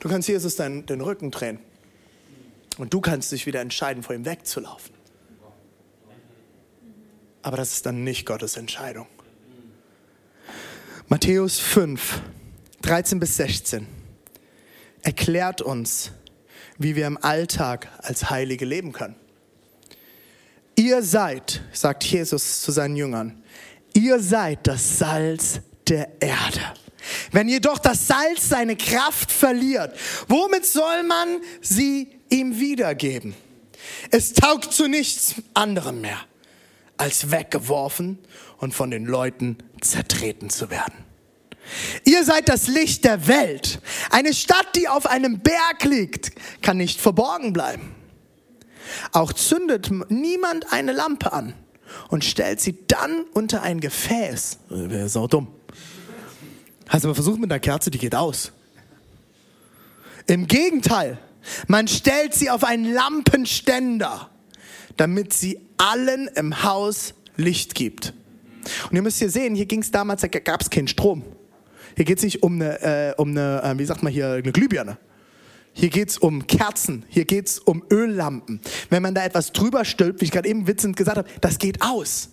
Du 0.00 0.08
kannst 0.08 0.28
Jesus 0.28 0.56
den, 0.56 0.86
den 0.86 1.00
Rücken 1.00 1.30
drehen. 1.30 1.58
Und 2.78 2.94
du 2.94 3.00
kannst 3.00 3.30
dich 3.30 3.44
wieder 3.44 3.60
entscheiden, 3.60 4.02
vor 4.02 4.14
ihm 4.14 4.24
wegzulaufen. 4.24 4.94
Aber 7.42 7.56
das 7.56 7.72
ist 7.72 7.86
dann 7.86 8.04
nicht 8.04 8.24
Gottes 8.26 8.56
Entscheidung. 8.56 9.06
Matthäus 11.08 11.58
5, 11.58 12.22
13 12.82 13.20
bis 13.20 13.36
16 13.36 13.86
erklärt 15.02 15.60
uns, 15.60 16.12
wie 16.78 16.96
wir 16.96 17.06
im 17.06 17.18
Alltag 17.22 17.88
als 17.98 18.30
Heilige 18.30 18.64
leben 18.64 18.92
können. 18.92 19.16
Ihr 20.80 21.02
seid, 21.02 21.60
sagt 21.74 22.04
Jesus 22.04 22.62
zu 22.62 22.72
seinen 22.72 22.96
Jüngern, 22.96 23.42
ihr 23.92 24.18
seid 24.18 24.66
das 24.66 24.96
Salz 24.98 25.60
der 25.86 26.08
Erde. 26.22 26.62
Wenn 27.32 27.50
jedoch 27.50 27.78
das 27.78 28.06
Salz 28.06 28.48
seine 28.48 28.76
Kraft 28.76 29.30
verliert, 29.30 29.94
womit 30.26 30.64
soll 30.64 31.02
man 31.02 31.42
sie 31.60 32.08
ihm 32.30 32.58
wiedergeben? 32.58 33.34
Es 34.10 34.32
taugt 34.32 34.72
zu 34.72 34.88
nichts 34.88 35.34
anderem 35.52 36.00
mehr, 36.00 36.18
als 36.96 37.30
weggeworfen 37.30 38.18
und 38.56 38.72
von 38.72 38.90
den 38.90 39.04
Leuten 39.04 39.58
zertreten 39.82 40.48
zu 40.48 40.70
werden. 40.70 41.04
Ihr 42.06 42.24
seid 42.24 42.48
das 42.48 42.68
Licht 42.68 43.04
der 43.04 43.26
Welt. 43.26 43.82
Eine 44.08 44.32
Stadt, 44.32 44.74
die 44.76 44.88
auf 44.88 45.04
einem 45.04 45.40
Berg 45.40 45.84
liegt, 45.84 46.32
kann 46.62 46.78
nicht 46.78 47.02
verborgen 47.02 47.52
bleiben. 47.52 47.99
Auch 49.12 49.32
zündet 49.32 49.90
niemand 50.10 50.72
eine 50.72 50.92
Lampe 50.92 51.32
an 51.32 51.54
und 52.08 52.24
stellt 52.24 52.60
sie 52.60 52.78
dann 52.86 53.24
unter 53.32 53.62
ein 53.62 53.80
Gefäß. 53.80 54.58
Wäre 54.68 55.08
so 55.08 55.26
dumm. 55.26 55.48
Hast 56.88 57.04
du 57.04 57.08
mal 57.08 57.14
versucht 57.14 57.40
mit 57.40 57.50
einer 57.50 57.60
Kerze, 57.60 57.90
die 57.90 57.98
geht 57.98 58.14
aus. 58.14 58.52
Im 60.26 60.46
Gegenteil, 60.46 61.18
man 61.66 61.88
stellt 61.88 62.34
sie 62.34 62.50
auf 62.50 62.64
einen 62.64 62.92
Lampenständer, 62.92 64.30
damit 64.96 65.32
sie 65.32 65.60
allen 65.76 66.28
im 66.28 66.62
Haus 66.62 67.14
Licht 67.36 67.74
gibt. 67.74 68.12
Und 68.90 68.96
ihr 68.96 69.02
müsst 69.02 69.18
hier 69.18 69.30
sehen, 69.30 69.54
hier 69.54 69.66
ging 69.66 69.80
es 69.80 69.90
damals, 69.90 70.20
da 70.20 70.28
gab 70.28 70.60
es 70.60 70.70
keinen 70.70 70.88
Strom. 70.88 71.24
Hier 71.96 72.04
geht 72.04 72.18
es 72.18 72.24
nicht 72.24 72.42
um 72.42 72.54
eine, 72.54 72.80
äh, 72.82 73.14
um 73.16 73.30
eine, 73.30 73.62
äh, 73.62 73.78
wie 73.78 73.84
sagt 73.84 74.02
man 74.02 74.12
hier, 74.12 74.32
eine 74.32 74.52
Glühbirne. 74.52 74.98
Hier 75.72 75.88
geht 75.88 76.10
es 76.10 76.18
um 76.18 76.46
Kerzen, 76.46 77.04
hier 77.08 77.24
geht 77.24 77.46
es 77.46 77.58
um 77.58 77.84
Öllampen. 77.90 78.60
Wenn 78.88 79.02
man 79.02 79.14
da 79.14 79.24
etwas 79.24 79.52
drüber 79.52 79.84
stülpt, 79.84 80.20
wie 80.20 80.26
ich 80.26 80.30
gerade 80.30 80.48
eben 80.48 80.66
witzend 80.66 80.96
gesagt 80.96 81.18
habe, 81.18 81.28
das 81.40 81.58
geht 81.58 81.80
aus. 81.82 82.30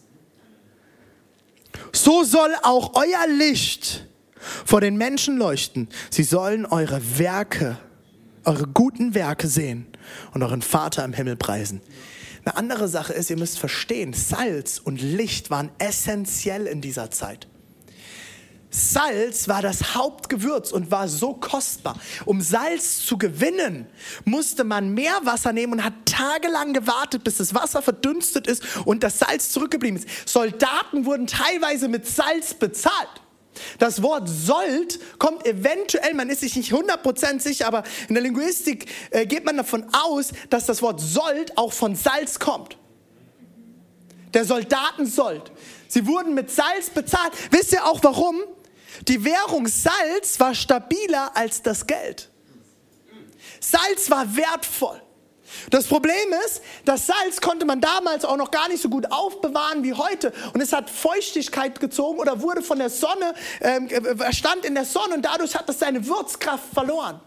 So 1.92 2.24
soll 2.24 2.54
auch 2.64 2.94
euer 2.96 3.28
Licht 3.38 4.08
vor 4.66 4.82
den 4.82 4.98
Menschen 4.98 5.38
leuchten. 5.38 5.88
Sie 6.10 6.24
sollen 6.24 6.66
eure 6.66 7.02
Werke, 7.18 7.78
eure 8.44 8.68
guten 8.68 9.14
Werke 9.14 9.48
sehen 9.48 9.86
und 10.34 10.44
euren 10.44 10.62
Vater 10.62 11.06
im 11.06 11.14
Himmel 11.14 11.36
preisen. 11.36 11.82
Eine 12.44 12.56
andere 12.56 12.88
Sache 12.88 13.14
ist, 13.14 13.30
ihr 13.30 13.38
müsst 13.38 13.60
verstehen, 13.60 14.14
Salz 14.14 14.80
und 14.80 15.02
Licht 15.02 15.50
waren 15.50 15.70
essentiell 15.80 16.66
in 16.66 16.82
dieser 16.82 17.12
Zeit. 17.12 17.48
Salz 18.70 19.48
war 19.48 19.62
das 19.62 19.96
Hauptgewürz 19.96 20.72
und 20.72 20.92
war 20.92 21.08
so 21.08 21.34
kostbar. 21.34 21.98
Um 22.26 22.42
Salz 22.42 23.06
zu 23.06 23.18
gewinnen, 23.18 23.88
musste 24.26 24.64
man 24.64 24.90
mehr 24.90 25.20
Wasser 25.24 25.54
nehmen 25.54 25.74
und 25.74 25.84
hat 25.84 25.94
tagelang 26.06 26.74
gewartet, 26.74 27.24
bis 27.24 27.38
das 27.38 27.54
Wasser 27.54 27.82
verdünstet 27.82 28.46
ist 28.46 28.64
und 28.86 29.04
das 29.04 29.20
Salz 29.20 29.52
zurückgeblieben 29.52 29.98
ist. 29.98 30.30
Soldaten 30.30 31.06
wurden 31.06 31.28
teilweise 31.28 31.88
mit 31.88 32.08
Salz 32.08 32.54
bezahlt. 32.54 33.22
Das 33.80 34.04
Wort 34.04 34.30
sollt 34.30 35.00
kommt 35.18 35.46
eventuell, 35.46 36.14
man 36.14 36.30
ist 36.30 36.42
sich 36.42 36.56
nicht 36.56 36.72
100% 36.72 37.40
sicher, 37.40 37.68
aber 37.68 37.84
in 38.08 38.16
der 38.16 38.24
Linguistik 38.24 38.88
äh, 39.12 39.26
geht 39.26 39.46
man 39.46 39.58
davon 39.58 39.86
aus, 39.94 40.32
dass 40.50 40.66
das 40.66 40.82
Wort 40.82 41.00
sollt 41.00 41.58
auch 41.58 41.74
von 41.74 41.96
Salz 41.96 42.38
kommt. 42.38 42.78
Der 44.34 44.46
Soldaten 44.46 45.06
sollt. 45.06 45.52
Sie 45.88 46.06
wurden 46.06 46.34
mit 46.34 46.52
Salz 46.52 46.90
bezahlt. 46.90 47.32
Wisst 47.50 47.72
ihr 47.72 47.86
auch 47.86 48.04
warum? 48.04 48.36
Die 49.08 49.24
Währung 49.24 49.68
Salz 49.68 50.40
war 50.40 50.54
stabiler 50.54 51.32
als 51.36 51.62
das 51.62 51.88
Geld. 51.88 52.30
Salz 53.60 54.10
war 54.10 54.36
wertvoll. 54.36 55.02
Das 55.70 55.88
Problem 55.88 56.34
ist, 56.46 56.62
das 56.84 57.08
Salz 57.08 57.40
konnte 57.40 57.66
man 57.66 57.80
damals 57.80 58.26
auch 58.26 58.36
noch 58.36 58.52
gar 58.52 58.68
nicht 58.68 58.82
so 58.82 58.90
gut 58.90 59.12
aufbewahren 59.12 59.84
wie 59.84 59.94
heute. 59.94 60.34
Und 60.54 60.62
es 60.62 60.74
hat 60.74 60.90
Feuchtigkeit 60.90 61.80
gezogen 61.80 62.20
oder 62.20 62.42
wurde 62.42 62.62
von 62.62 62.80
der 62.80 62.90
Sonne, 62.90 63.34
ähm, 63.62 63.88
äh, 63.88 64.34
stand 64.34 64.66
in 64.66 64.76
der 64.76 64.86
Sonne 64.86 65.16
und 65.16 65.22
dadurch 65.24 65.56
hat 65.56 65.70
es 65.70 65.80
seine 65.80 66.06
Würzkraft 66.06 66.74
verloren. 66.74 67.22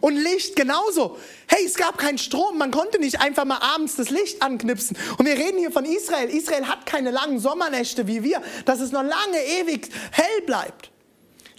Und 0.00 0.16
Licht 0.16 0.56
genauso. 0.56 1.18
Hey, 1.46 1.64
es 1.64 1.74
gab 1.74 1.98
keinen 1.98 2.18
Strom, 2.18 2.58
man 2.58 2.70
konnte 2.70 2.98
nicht 2.98 3.20
einfach 3.20 3.44
mal 3.44 3.58
abends 3.58 3.96
das 3.96 4.10
Licht 4.10 4.42
anknipsen. 4.42 4.96
Und 5.18 5.26
wir 5.26 5.34
reden 5.34 5.58
hier 5.58 5.70
von 5.70 5.84
Israel. 5.84 6.28
Israel 6.30 6.66
hat 6.66 6.86
keine 6.86 7.10
langen 7.10 7.38
Sommernächte 7.38 8.06
wie 8.06 8.22
wir, 8.22 8.42
dass 8.64 8.80
es 8.80 8.90
noch 8.90 9.02
lange 9.02 9.38
ewig 9.60 9.90
hell 10.12 10.42
bleibt. 10.46 10.90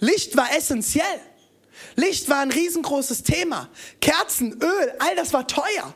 Licht 0.02 0.36
war 0.36 0.52
essentiell. 0.56 1.20
Licht 1.94 2.28
war 2.28 2.40
ein 2.40 2.50
riesengroßes 2.50 3.22
Thema. 3.22 3.68
Kerzen, 4.00 4.60
Öl, 4.60 4.92
all 4.98 5.14
das 5.14 5.32
war 5.32 5.46
teuer. 5.46 5.94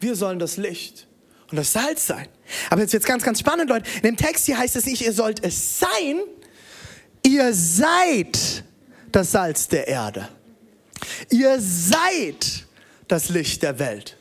Wir 0.00 0.16
sollen 0.16 0.40
das 0.40 0.56
Licht 0.56 1.06
und 1.50 1.56
das 1.56 1.72
Salz 1.72 2.04
sein. 2.04 2.26
Aber 2.68 2.80
jetzt 2.80 2.92
wird 2.92 3.04
es 3.04 3.08
ganz, 3.08 3.22
ganz 3.22 3.38
spannend, 3.38 3.70
Leute. 3.70 3.88
In 3.96 4.02
dem 4.02 4.16
Text 4.16 4.46
hier 4.46 4.58
heißt 4.58 4.74
es 4.74 4.86
nicht, 4.86 5.02
ihr 5.02 5.12
sollt 5.12 5.44
es 5.44 5.78
sein, 5.78 6.20
ihr 7.24 7.54
seid 7.54 8.64
das 9.12 9.30
Salz 9.30 9.68
der 9.68 9.86
Erde. 9.86 10.28
Ihr 11.30 11.60
seid 11.60 12.66
das 13.06 13.28
Licht 13.28 13.62
der 13.62 13.78
Welt. 13.78 14.16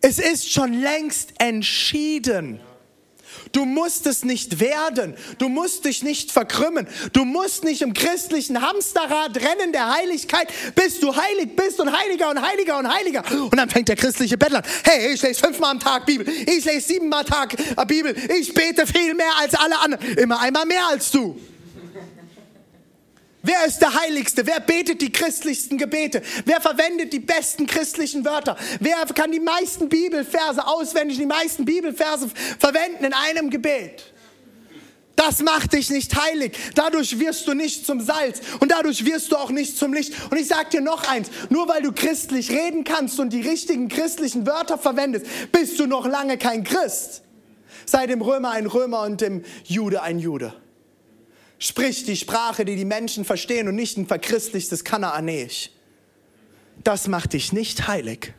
Es 0.00 0.18
ist 0.18 0.50
schon 0.50 0.72
längst 0.72 1.34
entschieden. 1.38 2.60
Du 3.52 3.64
musst 3.64 4.06
es 4.06 4.24
nicht 4.24 4.60
werden. 4.60 5.14
Du 5.38 5.48
musst 5.48 5.84
dich 5.84 6.02
nicht 6.02 6.32
verkrümmen. 6.32 6.86
Du 7.12 7.24
musst 7.24 7.64
nicht 7.64 7.82
im 7.82 7.92
christlichen 7.94 8.60
Hamsterrad 8.60 9.36
rennen 9.36 9.72
der 9.72 9.92
Heiligkeit, 9.94 10.48
bis 10.74 11.00
du 11.00 11.14
heilig 11.14 11.54
bist 11.54 11.78
und 11.80 11.92
heiliger 11.96 12.30
und 12.30 12.40
heiliger 12.40 12.78
und 12.78 12.92
heiliger. 12.92 13.22
Und 13.30 13.56
dann 13.56 13.68
fängt 13.68 13.88
der 13.88 13.96
christliche 13.96 14.38
Bettler 14.38 14.58
an. 14.58 14.64
Hey, 14.84 15.12
ich 15.12 15.22
lese 15.22 15.40
fünfmal 15.40 15.72
am 15.72 15.80
Tag 15.80 16.06
Bibel. 16.06 16.26
Ich 16.28 16.64
lese 16.64 16.80
siebenmal 16.80 17.20
am 17.20 17.26
Tag 17.26 17.56
Bibel. 17.86 18.14
Ich 18.38 18.52
bete 18.54 18.86
viel 18.86 19.14
mehr 19.14 19.32
als 19.38 19.54
alle 19.54 19.78
anderen. 19.78 20.18
Immer 20.18 20.40
einmal 20.40 20.66
mehr 20.66 20.86
als 20.86 21.10
du. 21.10 21.38
Wer 23.42 23.66
ist 23.66 23.80
der 23.80 23.92
Heiligste? 24.00 24.46
Wer 24.46 24.60
betet 24.60 25.00
die 25.02 25.10
christlichsten 25.10 25.76
Gebete? 25.76 26.22
Wer 26.44 26.60
verwendet 26.60 27.12
die 27.12 27.18
besten 27.18 27.66
christlichen 27.66 28.24
Wörter? 28.24 28.56
Wer 28.78 29.04
kann 29.14 29.32
die 29.32 29.40
meisten 29.40 29.88
Bibelverse 29.88 30.64
auswendig, 30.64 31.18
die 31.18 31.26
meisten 31.26 31.64
Bibelverse 31.64 32.30
verwenden 32.58 33.04
in 33.04 33.12
einem 33.12 33.50
Gebet? 33.50 34.12
Das 35.16 35.40
macht 35.40 35.72
dich 35.72 35.90
nicht 35.90 36.14
heilig. 36.20 36.56
Dadurch 36.74 37.18
wirst 37.18 37.46
du 37.46 37.54
nicht 37.54 37.84
zum 37.84 38.00
Salz 38.00 38.40
und 38.60 38.70
dadurch 38.70 39.04
wirst 39.04 39.32
du 39.32 39.36
auch 39.36 39.50
nicht 39.50 39.76
zum 39.76 39.92
Licht. 39.92 40.14
Und 40.30 40.38
ich 40.38 40.48
sage 40.48 40.70
dir 40.70 40.80
noch 40.80 41.08
eins, 41.08 41.28
nur 41.50 41.68
weil 41.68 41.82
du 41.82 41.92
christlich 41.92 42.50
reden 42.50 42.84
kannst 42.84 43.20
und 43.20 43.32
die 43.32 43.42
richtigen 43.42 43.88
christlichen 43.88 44.46
Wörter 44.46 44.78
verwendest, 44.78 45.26
bist 45.52 45.78
du 45.78 45.86
noch 45.86 46.06
lange 46.06 46.38
kein 46.38 46.64
Christ. 46.64 47.22
Sei 47.86 48.06
dem 48.06 48.22
Römer 48.22 48.50
ein 48.50 48.66
Römer 48.66 49.02
und 49.02 49.20
dem 49.20 49.44
Jude 49.64 50.02
ein 50.02 50.18
Jude. 50.18 50.54
Sprich 51.64 52.04
die 52.04 52.16
Sprache, 52.16 52.64
die 52.64 52.74
die 52.74 52.84
Menschen 52.84 53.24
verstehen 53.24 53.68
und 53.68 53.76
nicht 53.76 53.96
ein 53.96 54.08
verchristlichtes 54.08 54.82
Kanaanäisch. 54.82 55.70
Das 56.82 57.06
macht 57.06 57.34
dich 57.34 57.52
nicht 57.52 57.86
heilig. 57.86 58.34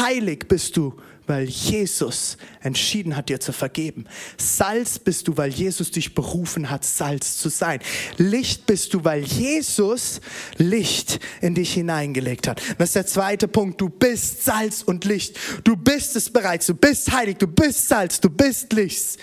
Heilig 0.00 0.48
bist 0.48 0.76
du, 0.76 1.00
weil 1.28 1.44
Jesus 1.44 2.36
entschieden 2.62 3.14
hat, 3.14 3.28
dir 3.28 3.38
zu 3.38 3.52
vergeben. 3.52 4.06
Salz 4.38 4.98
bist 4.98 5.28
du, 5.28 5.36
weil 5.36 5.50
Jesus 5.50 5.92
dich 5.92 6.12
berufen 6.12 6.68
hat, 6.68 6.84
Salz 6.84 7.36
zu 7.36 7.48
sein. 7.48 7.78
Licht 8.16 8.66
bist 8.66 8.92
du, 8.92 9.04
weil 9.04 9.22
Jesus 9.22 10.20
Licht 10.56 11.20
in 11.40 11.54
dich 11.54 11.74
hineingelegt 11.74 12.48
hat. 12.48 12.60
Das 12.78 12.88
ist 12.88 12.96
der 12.96 13.06
zweite 13.06 13.46
Punkt. 13.46 13.80
Du 13.80 13.88
bist 13.88 14.44
Salz 14.44 14.82
und 14.82 15.04
Licht. 15.04 15.38
Du 15.62 15.76
bist 15.76 16.16
es 16.16 16.28
bereits. 16.28 16.66
Du 16.66 16.74
bist 16.74 17.12
heilig. 17.12 17.38
Du 17.38 17.46
bist 17.46 17.86
Salz. 17.86 18.18
Du 18.18 18.30
bist 18.30 18.72
Licht. 18.72 19.16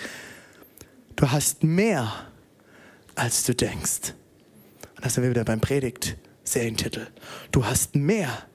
Du 1.16 1.30
hast 1.30 1.62
mehr 1.62 2.27
als 3.18 3.44
du 3.44 3.54
denkst. 3.54 4.14
Und 4.96 5.04
da 5.04 5.10
sind 5.10 5.22
wir 5.22 5.30
wieder 5.30 5.44
beim 5.44 5.60
Predigt, 5.60 6.16
Serientitel. 6.44 7.08
Du 7.50 7.64
hast 7.64 7.94
mehr, 7.94 8.46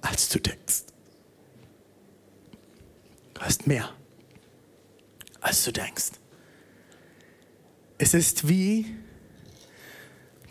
als 0.00 0.28
du 0.28 0.38
denkst. 0.38 0.84
Du 3.34 3.40
hast 3.40 3.66
mehr, 3.66 3.88
als 5.40 5.64
du 5.64 5.72
denkst. 5.72 6.10
Es 7.98 8.14
ist 8.14 8.48
wie 8.48 8.86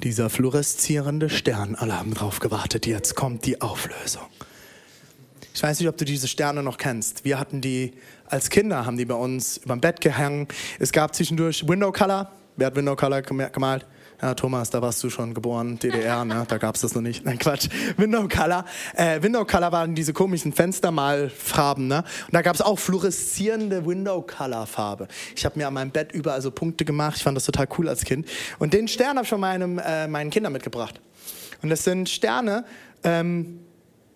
dieser 0.03 0.29
fluoreszierende 0.29 1.29
Stern. 1.29 1.75
Alle 1.75 1.97
haben 1.97 2.13
drauf 2.13 2.39
gewartet. 2.39 2.85
Jetzt 2.85 3.15
kommt 3.15 3.45
die 3.45 3.61
Auflösung. 3.61 4.27
Ich 5.53 5.63
weiß 5.63 5.79
nicht, 5.79 5.89
ob 5.89 5.97
du 5.97 6.05
diese 6.05 6.27
Sterne 6.27 6.61
noch 6.61 6.77
kennst. 6.77 7.25
Wir 7.25 7.39
hatten 7.39 7.61
die 7.61 7.93
als 8.25 8.49
Kinder, 8.49 8.85
haben 8.85 8.97
die 8.97 9.05
bei 9.05 9.15
uns 9.15 9.57
über 9.57 9.75
dem 9.75 9.81
Bett 9.81 10.01
gehangen. 10.01 10.47
Es 10.77 10.91
gab 10.91 11.15
zwischendurch 11.15 11.67
Window 11.67 11.91
Color. 11.91 12.31
Wer 12.57 12.67
hat 12.67 12.75
Window 12.75 12.95
Color 12.95 13.21
gemalt? 13.21 13.85
Ja, 14.19 14.33
Thomas, 14.33 14.71
da 14.71 14.81
warst 14.81 15.03
du 15.03 15.11
schon 15.11 15.35
geboren, 15.35 15.77
DDR, 15.77 16.25
ne? 16.25 16.43
da 16.47 16.57
gab 16.57 16.73
es 16.73 16.81
das 16.81 16.95
noch 16.95 17.03
nicht. 17.03 17.23
Nein, 17.23 17.37
Quatsch. 17.37 17.69
Window 17.97 18.27
Color. 18.27 18.65
Äh, 18.95 19.21
Window 19.21 19.45
Color 19.45 19.71
waren 19.71 19.93
diese 19.93 20.11
komischen 20.11 20.53
Fenstermalfarben. 20.53 21.87
Ne? 21.87 21.97
Und 21.99 22.33
da 22.33 22.41
gab 22.41 22.55
es 22.55 22.61
auch 22.63 22.79
fluoreszierende 22.79 23.85
Window 23.85 24.23
Color 24.23 24.65
Farbe. 24.65 25.07
Ich 25.35 25.45
habe 25.45 25.59
mir 25.59 25.67
an 25.67 25.75
meinem 25.75 25.91
Bett 25.91 26.13
überall 26.13 26.41
so 26.41 26.49
Punkte 26.49 26.83
gemacht. 26.83 27.17
Ich 27.17 27.23
fand 27.23 27.37
das 27.37 27.45
total 27.45 27.67
cool 27.77 27.87
als 27.87 28.05
Kind. 28.05 28.27
Und 28.57 28.73
den 28.73 28.87
Stern 28.87 29.17
habe 29.17 29.23
ich 29.23 29.29
von 29.29 29.39
meinem, 29.39 29.77
äh, 29.77 30.07
meinen 30.07 30.31
Kindern 30.31 30.51
mitgebracht. 30.51 30.99
Und 31.61 31.69
das 31.69 31.83
sind 31.83 32.09
Sterne, 32.09 32.65
ähm, 33.03 33.59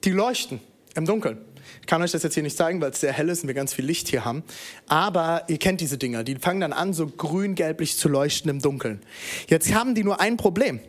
die 0.04 0.12
leuchten 0.12 0.62
im 0.96 1.06
Dunkeln. 1.06 1.38
Ich 1.80 1.88
kann 1.88 2.02
euch 2.02 2.12
das 2.12 2.24
jetzt 2.24 2.34
hier 2.34 2.44
nicht 2.44 2.58
zeigen, 2.58 2.82
weil 2.82 2.92
es 2.92 3.00
sehr 3.00 3.14
hell 3.14 3.30
ist 3.30 3.44
und 3.44 3.48
wir 3.48 3.56
ganz 3.56 3.74
viel 3.74 3.86
Licht 3.86 4.10
hier 4.10 4.26
haben. 4.26 4.44
Aber 4.88 5.46
ihr 5.48 5.58
kennt 5.58 5.82
diese 5.82 5.98
Dinger. 5.98 6.24
Die 6.24 6.36
fangen 6.36 6.62
dann 6.62 6.74
an, 6.74 6.94
so 6.94 7.08
grün-gelblich 7.08 7.98
zu 7.98 8.10
leuchten 8.10 8.50
im 8.50 8.62
Dunkeln. 8.62 9.02
Jetzt 9.48 9.74
haben 9.74 9.96
die 9.96 10.04
nur 10.04 10.20
ein 10.20 10.38
Problem. 10.38 10.80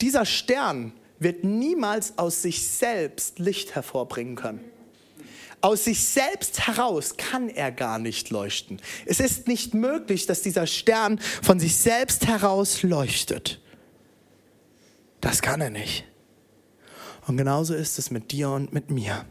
Dieser 0.00 0.24
Stern 0.24 0.92
wird 1.18 1.44
niemals 1.44 2.18
aus 2.18 2.42
sich 2.42 2.66
selbst 2.66 3.38
Licht 3.38 3.74
hervorbringen 3.74 4.36
können. 4.36 4.60
Aus 5.62 5.84
sich 5.84 6.02
selbst 6.02 6.66
heraus 6.66 7.16
kann 7.18 7.50
er 7.50 7.70
gar 7.70 7.98
nicht 7.98 8.30
leuchten. 8.30 8.80
Es 9.04 9.20
ist 9.20 9.46
nicht 9.46 9.74
möglich, 9.74 10.24
dass 10.24 10.40
dieser 10.40 10.66
Stern 10.66 11.20
von 11.42 11.60
sich 11.60 11.76
selbst 11.76 12.26
heraus 12.26 12.82
leuchtet. 12.82 13.60
Das 15.20 15.42
kann 15.42 15.60
er 15.60 15.68
nicht. 15.68 16.06
Und 17.26 17.36
genauso 17.36 17.74
ist 17.74 17.98
es 17.98 18.10
mit 18.10 18.32
dir 18.32 18.48
und 18.48 18.72
mit 18.72 18.90
mir. 18.90 19.26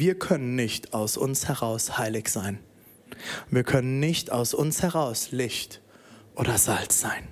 Wir 0.00 0.18
können 0.18 0.54
nicht 0.54 0.94
aus 0.94 1.18
uns 1.18 1.46
heraus 1.46 1.98
heilig 1.98 2.30
sein. 2.30 2.58
Wir 3.50 3.64
können 3.64 4.00
nicht 4.00 4.32
aus 4.32 4.54
uns 4.54 4.80
heraus 4.80 5.30
Licht 5.30 5.82
oder 6.34 6.56
Salz 6.56 7.00
sein. 7.00 7.28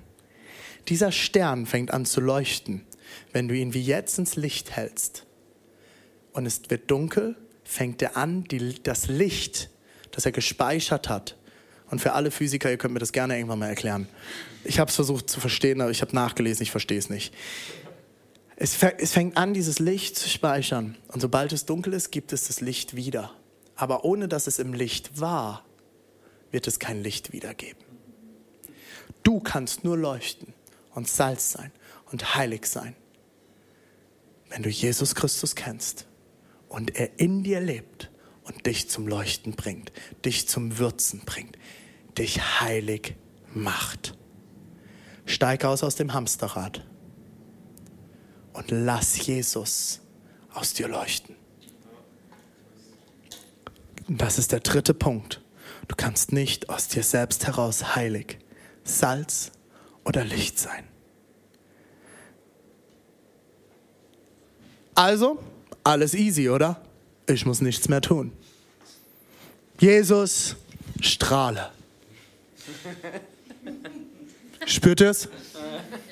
Dieser 0.88 1.10
Stern 1.10 1.64
fängt 1.64 1.94
an 1.94 2.04
zu 2.04 2.20
leuchten, 2.20 2.84
wenn 3.32 3.48
du 3.48 3.54
ihn 3.54 3.72
wie 3.72 3.80
jetzt 3.80 4.18
ins 4.18 4.36
Licht 4.36 4.76
hältst. 4.76 5.24
Und 6.34 6.44
es 6.44 6.60
wird 6.68 6.90
dunkel, 6.90 7.36
fängt 7.64 8.02
er 8.02 8.18
an, 8.18 8.44
die, 8.44 8.74
das 8.82 9.08
Licht, 9.08 9.70
das 10.10 10.26
er 10.26 10.32
gespeichert 10.32 11.08
hat. 11.08 11.38
Und 11.88 12.02
für 12.02 12.12
alle 12.12 12.30
Physiker, 12.30 12.70
ihr 12.70 12.76
könnt 12.76 12.92
mir 12.92 13.00
das 13.00 13.12
gerne 13.12 13.38
irgendwann 13.38 13.60
mal 13.60 13.70
erklären. 13.70 14.08
Ich 14.64 14.78
habe 14.78 14.90
es 14.90 14.94
versucht 14.94 15.30
zu 15.30 15.40
verstehen, 15.40 15.80
aber 15.80 15.90
ich 15.90 16.02
habe 16.02 16.14
nachgelesen, 16.14 16.64
ich 16.64 16.70
verstehe 16.70 16.98
es 16.98 17.08
nicht. 17.08 17.32
Es, 18.60 18.74
fängt 18.74 19.36
an, 19.36 19.54
dieses 19.54 19.78
Licht 19.78 20.16
zu 20.16 20.28
speichern. 20.28 20.98
Und 21.06 21.20
sobald 21.20 21.52
es 21.52 21.64
dunkel 21.64 21.92
ist, 21.92 22.10
gibt 22.10 22.32
es 22.32 22.48
das 22.48 22.60
Licht 22.60 22.96
wieder. 22.96 23.30
Aber 23.76 24.04
ohne 24.04 24.26
dass 24.26 24.48
es 24.48 24.58
im 24.58 24.72
Licht 24.72 25.20
war, 25.20 25.64
wird 26.50 26.66
es 26.66 26.80
kein 26.80 27.00
Licht 27.00 27.32
wiedergeben. 27.32 27.84
Du 29.22 29.38
kannst 29.38 29.84
nur 29.84 29.96
leuchten 29.96 30.54
und 30.92 31.06
Salz 31.06 31.52
sein 31.52 31.70
und 32.10 32.34
heilig 32.34 32.66
sein, 32.66 32.96
wenn 34.48 34.64
du 34.64 34.70
Jesus 34.70 35.14
Christus 35.14 35.54
kennst 35.54 36.08
und 36.68 36.96
er 36.96 37.20
in 37.20 37.44
dir 37.44 37.60
lebt 37.60 38.10
und 38.42 38.66
dich 38.66 38.90
zum 38.90 39.06
Leuchten 39.06 39.52
bringt, 39.52 39.92
dich 40.24 40.48
zum 40.48 40.78
Würzen 40.78 41.22
bringt, 41.24 41.56
dich 42.16 42.60
heilig 42.60 43.14
macht. 43.54 44.18
Steig 45.26 45.64
aus 45.64 45.84
aus 45.84 45.94
dem 45.94 46.12
Hamsterrad 46.12 46.84
und 48.58 48.72
lass 48.72 49.24
Jesus 49.24 50.00
aus 50.52 50.74
dir 50.74 50.88
leuchten. 50.88 51.36
Das 54.08 54.38
ist 54.38 54.50
der 54.50 54.60
dritte 54.60 54.94
Punkt. 54.94 55.40
Du 55.86 55.94
kannst 55.94 56.32
nicht 56.32 56.68
aus 56.68 56.88
dir 56.88 57.04
selbst 57.04 57.46
heraus 57.46 57.94
heilig, 57.94 58.38
Salz 58.82 59.52
oder 60.04 60.24
Licht 60.24 60.58
sein. 60.58 60.84
Also, 64.94 65.38
alles 65.84 66.14
easy, 66.14 66.48
oder? 66.48 66.82
Ich 67.28 67.46
muss 67.46 67.60
nichts 67.60 67.88
mehr 67.88 68.00
tun. 68.00 68.32
Jesus, 69.78 70.56
strahle. 71.00 71.70
Spürt 74.66 75.00
ihr 75.00 75.10
es? 75.10 75.28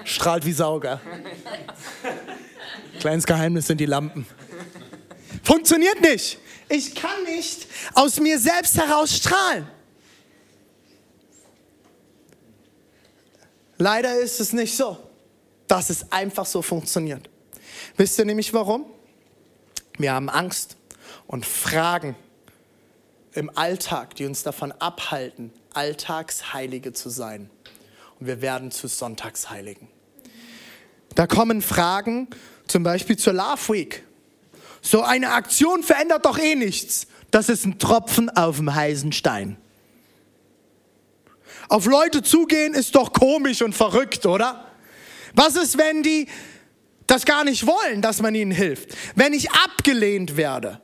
Strahlt 0.04 0.44
wie 0.44 0.52
Sauger. 0.52 1.00
Kleines 3.00 3.26
Geheimnis 3.26 3.66
sind 3.66 3.78
die 3.78 3.86
Lampen. 3.86 4.26
Funktioniert 5.42 6.00
nicht. 6.00 6.38
Ich 6.68 6.94
kann 6.94 7.22
nicht 7.24 7.66
aus 7.94 8.18
mir 8.18 8.38
selbst 8.38 8.76
heraus 8.76 9.16
strahlen. 9.16 9.68
Leider 13.78 14.18
ist 14.18 14.40
es 14.40 14.52
nicht 14.52 14.76
so, 14.76 14.98
dass 15.68 15.90
es 15.90 16.10
einfach 16.10 16.46
so 16.46 16.62
funktioniert. 16.62 17.28
Wisst 17.96 18.18
ihr 18.18 18.24
nämlich 18.24 18.52
warum? 18.52 18.86
Wir 19.98 20.12
haben 20.12 20.28
Angst 20.28 20.76
und 21.26 21.44
Fragen 21.44 22.16
im 23.32 23.50
Alltag, 23.56 24.14
die 24.16 24.24
uns 24.24 24.42
davon 24.42 24.72
abhalten, 24.72 25.52
Alltagsheilige 25.74 26.92
zu 26.92 27.10
sein. 27.10 27.50
Und 28.18 28.26
wir 28.26 28.40
werden 28.40 28.70
zu 28.70 28.88
Sonntagsheiligen. 28.88 29.88
Da 31.14 31.26
kommen 31.26 31.62
Fragen, 31.62 32.28
zum 32.66 32.82
Beispiel 32.82 33.16
zur 33.16 33.32
Love 33.32 33.72
Week. 33.72 34.04
So 34.82 35.02
eine 35.02 35.32
Aktion 35.32 35.82
verändert 35.82 36.24
doch 36.24 36.38
eh 36.38 36.54
nichts. 36.54 37.06
Das 37.30 37.48
ist 37.48 37.64
ein 37.64 37.78
Tropfen 37.78 38.30
auf 38.30 38.56
dem 38.56 38.74
heißen 38.74 39.12
Stein. 39.12 39.56
Auf 41.68 41.86
Leute 41.86 42.22
zugehen 42.22 42.74
ist 42.74 42.94
doch 42.94 43.12
komisch 43.12 43.62
und 43.62 43.74
verrückt, 43.74 44.26
oder? 44.26 44.66
Was 45.34 45.56
ist, 45.56 45.78
wenn 45.78 46.02
die 46.02 46.28
das 47.06 47.24
gar 47.24 47.44
nicht 47.44 47.66
wollen, 47.66 48.02
dass 48.02 48.22
man 48.22 48.34
ihnen 48.34 48.52
hilft? 48.52 48.96
Wenn 49.16 49.32
ich 49.32 49.50
abgelehnt 49.50 50.36
werde? 50.36 50.80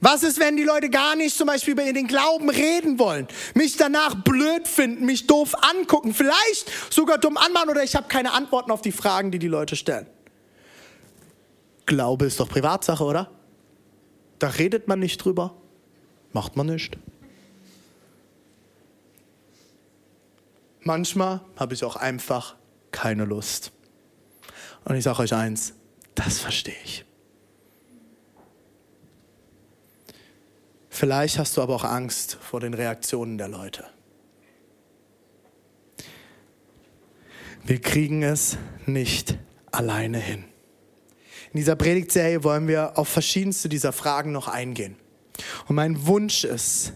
Was 0.00 0.22
ist, 0.22 0.38
wenn 0.38 0.56
die 0.56 0.62
Leute 0.62 0.90
gar 0.90 1.16
nicht 1.16 1.36
zum 1.36 1.46
Beispiel 1.46 1.72
über 1.72 1.90
den 1.90 2.06
Glauben 2.06 2.50
reden 2.50 2.98
wollen, 2.98 3.26
mich 3.54 3.76
danach 3.76 4.14
blöd 4.14 4.68
finden, 4.68 5.06
mich 5.06 5.26
doof 5.26 5.54
angucken, 5.62 6.12
vielleicht 6.12 6.70
sogar 6.92 7.18
dumm 7.18 7.36
anmachen 7.36 7.70
oder 7.70 7.82
ich 7.82 7.96
habe 7.96 8.08
keine 8.08 8.32
Antworten 8.32 8.70
auf 8.70 8.82
die 8.82 8.92
Fragen, 8.92 9.30
die 9.30 9.38
die 9.38 9.48
Leute 9.48 9.74
stellen? 9.76 10.06
Glaube 11.86 12.26
ist 12.26 12.40
doch 12.40 12.48
Privatsache, 12.48 13.02
oder? 13.02 13.30
Da 14.38 14.48
redet 14.48 14.86
man 14.86 14.98
nicht 14.98 15.18
drüber, 15.18 15.54
macht 16.32 16.56
man 16.56 16.66
nicht. 16.66 16.98
Manchmal 20.80 21.40
habe 21.56 21.74
ich 21.74 21.84
auch 21.84 21.96
einfach 21.96 22.54
keine 22.92 23.24
Lust. 23.24 23.72
Und 24.84 24.94
ich 24.94 25.04
sage 25.04 25.20
euch 25.20 25.34
eins, 25.34 25.72
das 26.14 26.38
verstehe 26.38 26.76
ich. 26.84 27.05
Vielleicht 30.98 31.38
hast 31.38 31.58
du 31.58 31.60
aber 31.60 31.74
auch 31.74 31.84
Angst 31.84 32.38
vor 32.40 32.58
den 32.58 32.72
Reaktionen 32.72 33.36
der 33.36 33.48
Leute. 33.48 33.84
Wir 37.66 37.82
kriegen 37.82 38.22
es 38.22 38.56
nicht 38.86 39.36
alleine 39.70 40.16
hin. 40.16 40.44
In 41.52 41.58
dieser 41.58 41.76
Predigtserie 41.76 42.42
wollen 42.44 42.66
wir 42.66 42.96
auf 42.96 43.08
verschiedenste 43.08 43.68
dieser 43.68 43.92
Fragen 43.92 44.32
noch 44.32 44.48
eingehen. 44.48 44.96
Und 45.68 45.76
mein 45.76 46.06
Wunsch 46.06 46.44
ist, 46.44 46.94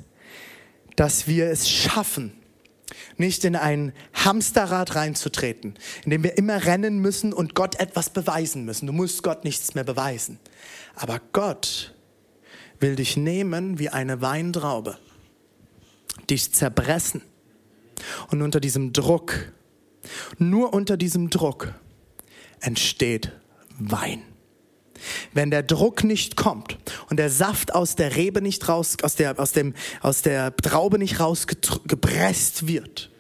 dass 0.97 1.27
wir 1.27 1.51
es 1.51 1.69
schaffen, 1.69 2.33
nicht 3.19 3.45
in 3.45 3.55
ein 3.55 3.93
Hamsterrad 4.15 4.95
reinzutreten, 4.95 5.79
in 6.07 6.11
dem 6.11 6.23
wir 6.23 6.39
immer 6.39 6.65
rennen 6.65 7.01
müssen 7.01 7.35
und 7.35 7.55
Gott 7.55 7.79
etwas 7.79 8.09
beweisen 8.09 8.65
müssen. 8.65 8.87
Du 8.87 8.95
musst 8.95 9.23
Gott 9.23 9.45
nichts 9.45 9.75
mehr 9.75 9.85
beweisen. 9.85 10.41
Aber 10.95 11.21
Gott 11.35 11.95
will 12.81 12.97
dich 12.97 13.17
nehmen 13.17 13.79
wie 13.79 13.91
eine 13.91 14.21
Weintraube, 14.21 14.99
dich 16.29 16.53
zerpressen. 16.53 17.23
Und 18.31 18.43
unter 18.43 18.61
diesem 18.61 18.93
Druck, 18.93 19.53
nur 20.39 20.73
unter 20.73 20.97
diesem 20.97 21.31
Druck 21.31 21.75
entsteht 22.61 23.33
Wein. 23.79 24.23
Wenn 25.33 25.51
der 25.51 25.63
Druck 25.63 26.05
nicht 26.05 26.37
kommt 26.37 26.79
und 27.09 27.19
der 27.19 27.31
Saft 27.31 27.75
aus 27.75 27.97
der 27.97 28.17
Rebe 28.17 28.43
nicht 28.43 28.69
raus, 28.69 28.97
aus 29.03 29.15
der, 29.15 29.39
aus 29.39 29.53
dem, 29.53 29.75
aus 30.03 30.23
der 30.23 30.55
Traube 30.57 30.99
nicht 30.99 31.21
rausgepresst 31.21 32.67
wird, 32.67 33.11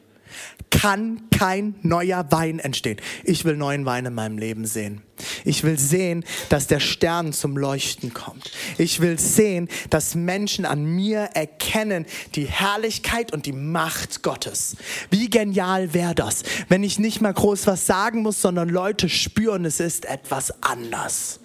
kann 0.70 1.22
kein 1.30 1.74
neuer 1.82 2.26
Wein 2.30 2.58
entstehen. 2.58 2.98
Ich 3.24 3.44
will 3.44 3.56
neuen 3.56 3.84
Wein 3.84 4.06
in 4.06 4.14
meinem 4.14 4.38
Leben 4.38 4.66
sehen. 4.66 5.02
Ich 5.44 5.64
will 5.64 5.78
sehen, 5.78 6.24
dass 6.48 6.66
der 6.68 6.80
Stern 6.80 7.32
zum 7.32 7.56
Leuchten 7.56 8.14
kommt. 8.14 8.50
Ich 8.78 9.00
will 9.00 9.18
sehen, 9.18 9.68
dass 9.90 10.14
Menschen 10.14 10.64
an 10.64 10.84
mir 10.84 11.30
erkennen 11.34 12.06
die 12.34 12.46
Herrlichkeit 12.46 13.32
und 13.32 13.46
die 13.46 13.52
Macht 13.52 14.22
Gottes. 14.22 14.76
Wie 15.10 15.28
genial 15.28 15.92
wäre 15.92 16.14
das, 16.14 16.44
wenn 16.68 16.82
ich 16.82 16.98
nicht 16.98 17.20
mal 17.20 17.34
groß 17.34 17.66
was 17.66 17.86
sagen 17.86 18.22
muss, 18.22 18.40
sondern 18.40 18.68
Leute 18.68 19.08
spüren, 19.08 19.64
es 19.64 19.80
ist 19.80 20.06
etwas 20.06 20.62
anders. 20.62 21.40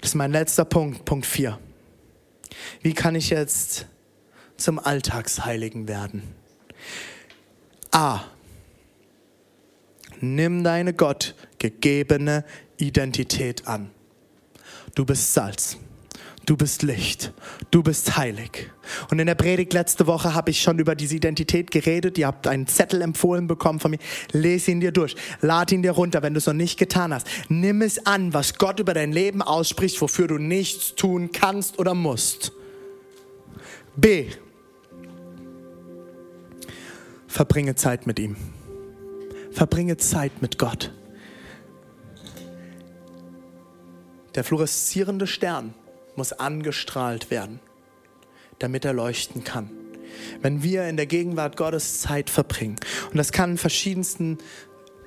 Das 0.00 0.10
ist 0.10 0.14
mein 0.14 0.32
letzter 0.32 0.64
Punkt, 0.64 1.04
Punkt 1.04 1.26
4. 1.26 1.58
Wie 2.82 2.92
kann 2.92 3.14
ich 3.14 3.30
jetzt 3.30 3.86
zum 4.56 4.78
Alltagsheiligen 4.78 5.88
werden. 5.88 6.22
A. 7.90 8.20
Nimm 10.20 10.64
deine 10.64 10.94
Gott 10.94 11.34
gegebene 11.58 12.44
Identität 12.76 13.66
an. 13.66 13.90
Du 14.94 15.04
bist 15.04 15.34
Salz. 15.34 15.78
Du 16.46 16.58
bist 16.58 16.82
Licht. 16.82 17.32
Du 17.70 17.82
bist 17.82 18.18
heilig. 18.18 18.70
Und 19.10 19.18
in 19.18 19.26
der 19.26 19.34
Predigt 19.34 19.72
letzte 19.72 20.06
Woche 20.06 20.34
habe 20.34 20.50
ich 20.50 20.60
schon 20.60 20.78
über 20.78 20.94
diese 20.94 21.16
Identität 21.16 21.70
geredet. 21.70 22.18
Ihr 22.18 22.26
habt 22.26 22.46
einen 22.46 22.66
Zettel 22.66 23.00
empfohlen 23.00 23.46
bekommen 23.46 23.80
von 23.80 23.92
mir. 23.92 23.98
Lese 24.32 24.70
ihn 24.70 24.80
dir 24.80 24.92
durch. 24.92 25.16
Lad 25.40 25.72
ihn 25.72 25.82
dir 25.82 25.92
runter, 25.92 26.22
wenn 26.22 26.34
du 26.34 26.38
es 26.38 26.46
noch 26.46 26.52
nicht 26.52 26.78
getan 26.78 27.14
hast. 27.14 27.26
Nimm 27.48 27.80
es 27.80 28.04
an, 28.04 28.34
was 28.34 28.54
Gott 28.58 28.78
über 28.78 28.92
dein 28.92 29.12
Leben 29.12 29.40
ausspricht, 29.40 30.00
wofür 30.02 30.26
du 30.26 30.36
nichts 30.36 30.94
tun 30.94 31.32
kannst 31.32 31.78
oder 31.78 31.94
musst. 31.94 32.52
B. 33.96 34.26
Verbringe 37.34 37.74
Zeit 37.74 38.06
mit 38.06 38.20
ihm. 38.20 38.36
Verbringe 39.50 39.96
Zeit 39.96 40.40
mit 40.40 40.56
Gott. 40.56 40.92
Der 44.36 44.44
fluoreszierende 44.44 45.26
Stern 45.26 45.74
muss 46.14 46.32
angestrahlt 46.32 47.32
werden, 47.32 47.58
damit 48.60 48.84
er 48.84 48.92
leuchten 48.92 49.42
kann. 49.42 49.68
Wenn 50.42 50.62
wir 50.62 50.86
in 50.86 50.96
der 50.96 51.06
Gegenwart 51.06 51.56
Gottes 51.56 52.00
Zeit 52.00 52.30
verbringen, 52.30 52.76
und 53.10 53.16
das 53.16 53.32
kann 53.32 53.50
in 53.50 53.58
verschiedensten 53.58 54.38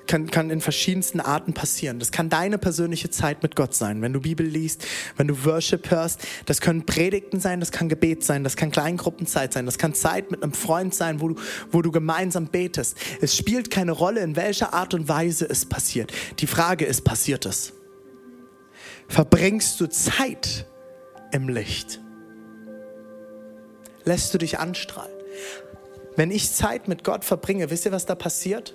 kann, 0.08 0.30
kann 0.30 0.50
in 0.50 0.60
verschiedensten 0.60 1.20
Arten 1.20 1.52
passieren. 1.52 2.00
Das 2.00 2.10
kann 2.10 2.28
deine 2.28 2.58
persönliche 2.58 3.10
Zeit 3.10 3.42
mit 3.42 3.54
Gott 3.54 3.74
sein, 3.74 4.02
wenn 4.02 4.12
du 4.12 4.20
Bibel 4.20 4.44
liest, 4.44 4.84
wenn 5.16 5.28
du 5.28 5.44
Worship 5.44 5.90
hörst. 5.90 6.26
Das 6.46 6.60
können 6.60 6.84
Predigten 6.84 7.38
sein, 7.38 7.60
das 7.60 7.70
kann 7.70 7.88
Gebet 7.88 8.24
sein, 8.24 8.42
das 8.42 8.56
kann 8.56 8.72
Kleingruppenzeit 8.72 9.52
sein, 9.52 9.66
das 9.66 9.78
kann 9.78 9.94
Zeit 9.94 10.30
mit 10.32 10.42
einem 10.42 10.52
Freund 10.52 10.94
sein, 10.94 11.20
wo 11.20 11.28
du, 11.28 11.36
wo 11.70 11.82
du 11.82 11.92
gemeinsam 11.92 12.46
betest. 12.46 12.96
Es 13.20 13.36
spielt 13.36 13.70
keine 13.70 13.92
Rolle, 13.92 14.20
in 14.20 14.34
welcher 14.34 14.74
Art 14.74 14.94
und 14.94 15.08
Weise 15.08 15.48
es 15.48 15.66
passiert. 15.66 16.12
Die 16.40 16.46
Frage 16.46 16.84
ist, 16.84 17.04
passiert 17.04 17.46
es? 17.46 17.74
Verbringst 19.08 19.80
du 19.80 19.88
Zeit 19.88 20.66
im 21.32 21.48
Licht? 21.48 22.00
Lässt 24.04 24.32
du 24.32 24.38
dich 24.38 24.58
anstrahlen? 24.58 25.12
Wenn 26.16 26.30
ich 26.30 26.52
Zeit 26.52 26.88
mit 26.88 27.04
Gott 27.04 27.24
verbringe, 27.24 27.70
wisst 27.70 27.84
ihr, 27.84 27.92
was 27.92 28.06
da 28.06 28.14
passiert? 28.14 28.74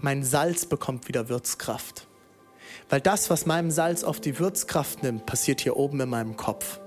Mein 0.00 0.22
Salz 0.22 0.66
bekommt 0.66 1.08
wieder 1.08 1.28
Würzkraft. 1.28 2.06
Weil 2.88 3.00
das, 3.00 3.30
was 3.30 3.46
meinem 3.46 3.70
Salz 3.70 4.04
auf 4.04 4.20
die 4.20 4.38
Würzkraft 4.38 5.02
nimmt, 5.02 5.26
passiert 5.26 5.60
hier 5.60 5.76
oben 5.76 6.00
in 6.00 6.08
meinem 6.08 6.36
Kopf. 6.36 6.80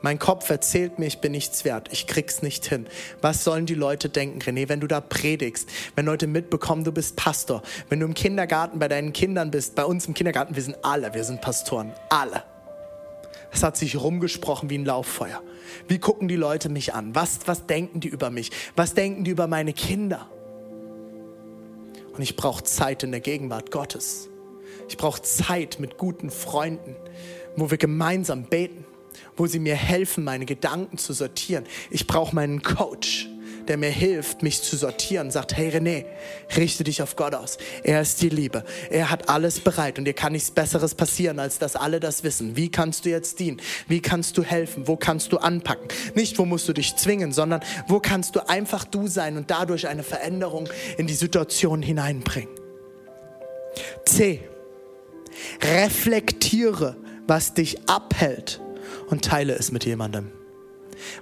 Mein 0.00 0.20
Kopf 0.20 0.48
erzählt 0.48 1.00
mir, 1.00 1.06
ich 1.06 1.18
bin 1.18 1.32
nichts 1.32 1.64
wert, 1.64 1.88
ich 1.90 2.06
krieg's 2.06 2.40
nicht 2.40 2.66
hin. 2.66 2.86
Was 3.20 3.42
sollen 3.42 3.66
die 3.66 3.74
Leute 3.74 4.08
denken, 4.08 4.40
René, 4.40 4.68
wenn 4.68 4.78
du 4.78 4.86
da 4.86 5.00
predigst, 5.00 5.68
wenn 5.96 6.06
Leute 6.06 6.28
mitbekommen, 6.28 6.84
du 6.84 6.92
bist 6.92 7.16
Pastor, 7.16 7.62
wenn 7.88 7.98
du 7.98 8.06
im 8.06 8.14
Kindergarten 8.14 8.78
bei 8.78 8.86
deinen 8.86 9.12
Kindern 9.12 9.50
bist, 9.50 9.74
bei 9.74 9.84
uns 9.84 10.06
im 10.06 10.14
Kindergarten, 10.14 10.54
wir 10.54 10.62
sind 10.62 10.76
alle, 10.84 11.14
wir 11.14 11.24
sind 11.24 11.40
Pastoren, 11.40 11.92
alle. 12.10 12.44
Es 13.50 13.64
hat 13.64 13.76
sich 13.76 14.00
rumgesprochen 14.00 14.70
wie 14.70 14.78
ein 14.78 14.84
Lauffeuer. 14.84 15.42
Wie 15.88 15.98
gucken 15.98 16.28
die 16.28 16.36
Leute 16.36 16.68
mich 16.68 16.94
an? 16.94 17.14
Was, 17.14 17.40
was 17.46 17.66
denken 17.66 17.98
die 17.98 18.08
über 18.08 18.30
mich? 18.30 18.52
Was 18.76 18.94
denken 18.94 19.24
die 19.24 19.32
über 19.32 19.48
meine 19.48 19.72
Kinder? 19.72 20.28
Und 22.18 22.24
ich 22.24 22.34
brauche 22.34 22.64
Zeit 22.64 23.04
in 23.04 23.12
der 23.12 23.20
Gegenwart 23.20 23.70
Gottes. 23.70 24.28
Ich 24.88 24.96
brauche 24.96 25.22
Zeit 25.22 25.78
mit 25.78 25.98
guten 25.98 26.30
Freunden, 26.30 26.96
wo 27.54 27.70
wir 27.70 27.78
gemeinsam 27.78 28.42
beten, 28.42 28.84
wo 29.36 29.46
sie 29.46 29.60
mir 29.60 29.76
helfen, 29.76 30.24
meine 30.24 30.44
Gedanken 30.44 30.98
zu 30.98 31.12
sortieren. 31.12 31.64
Ich 31.90 32.08
brauche 32.08 32.34
meinen 32.34 32.62
Coach 32.62 33.28
der 33.68 33.76
mir 33.76 33.90
hilft, 33.90 34.42
mich 34.42 34.62
zu 34.62 34.76
sortieren, 34.76 35.30
sagt, 35.30 35.56
hey 35.56 35.70
René, 35.70 36.04
richte 36.56 36.84
dich 36.84 37.02
auf 37.02 37.16
Gott 37.16 37.34
aus. 37.34 37.58
Er 37.82 38.00
ist 38.00 38.22
die 38.22 38.28
Liebe. 38.28 38.64
Er 38.90 39.10
hat 39.10 39.28
alles 39.28 39.60
bereit 39.60 39.98
und 39.98 40.04
dir 40.04 40.14
kann 40.14 40.32
nichts 40.32 40.50
Besseres 40.50 40.94
passieren, 40.94 41.38
als 41.38 41.58
dass 41.58 41.76
alle 41.76 42.00
das 42.00 42.24
wissen. 42.24 42.56
Wie 42.56 42.70
kannst 42.70 43.04
du 43.04 43.10
jetzt 43.10 43.38
dienen? 43.40 43.60
Wie 43.86 44.00
kannst 44.00 44.38
du 44.38 44.42
helfen? 44.42 44.88
Wo 44.88 44.96
kannst 44.96 45.32
du 45.32 45.38
anpacken? 45.38 45.88
Nicht, 46.14 46.38
wo 46.38 46.44
musst 46.44 46.68
du 46.68 46.72
dich 46.72 46.96
zwingen, 46.96 47.32
sondern 47.32 47.60
wo 47.86 48.00
kannst 48.00 48.36
du 48.36 48.48
einfach 48.48 48.84
du 48.84 49.06
sein 49.06 49.36
und 49.36 49.50
dadurch 49.50 49.88
eine 49.88 50.02
Veränderung 50.02 50.68
in 50.96 51.06
die 51.06 51.14
Situation 51.14 51.82
hineinbringen. 51.82 52.54
C. 54.04 54.40
Reflektiere, 55.62 56.96
was 57.26 57.54
dich 57.54 57.88
abhält 57.88 58.60
und 59.08 59.24
teile 59.24 59.54
es 59.54 59.70
mit 59.70 59.84
jemandem. 59.84 60.32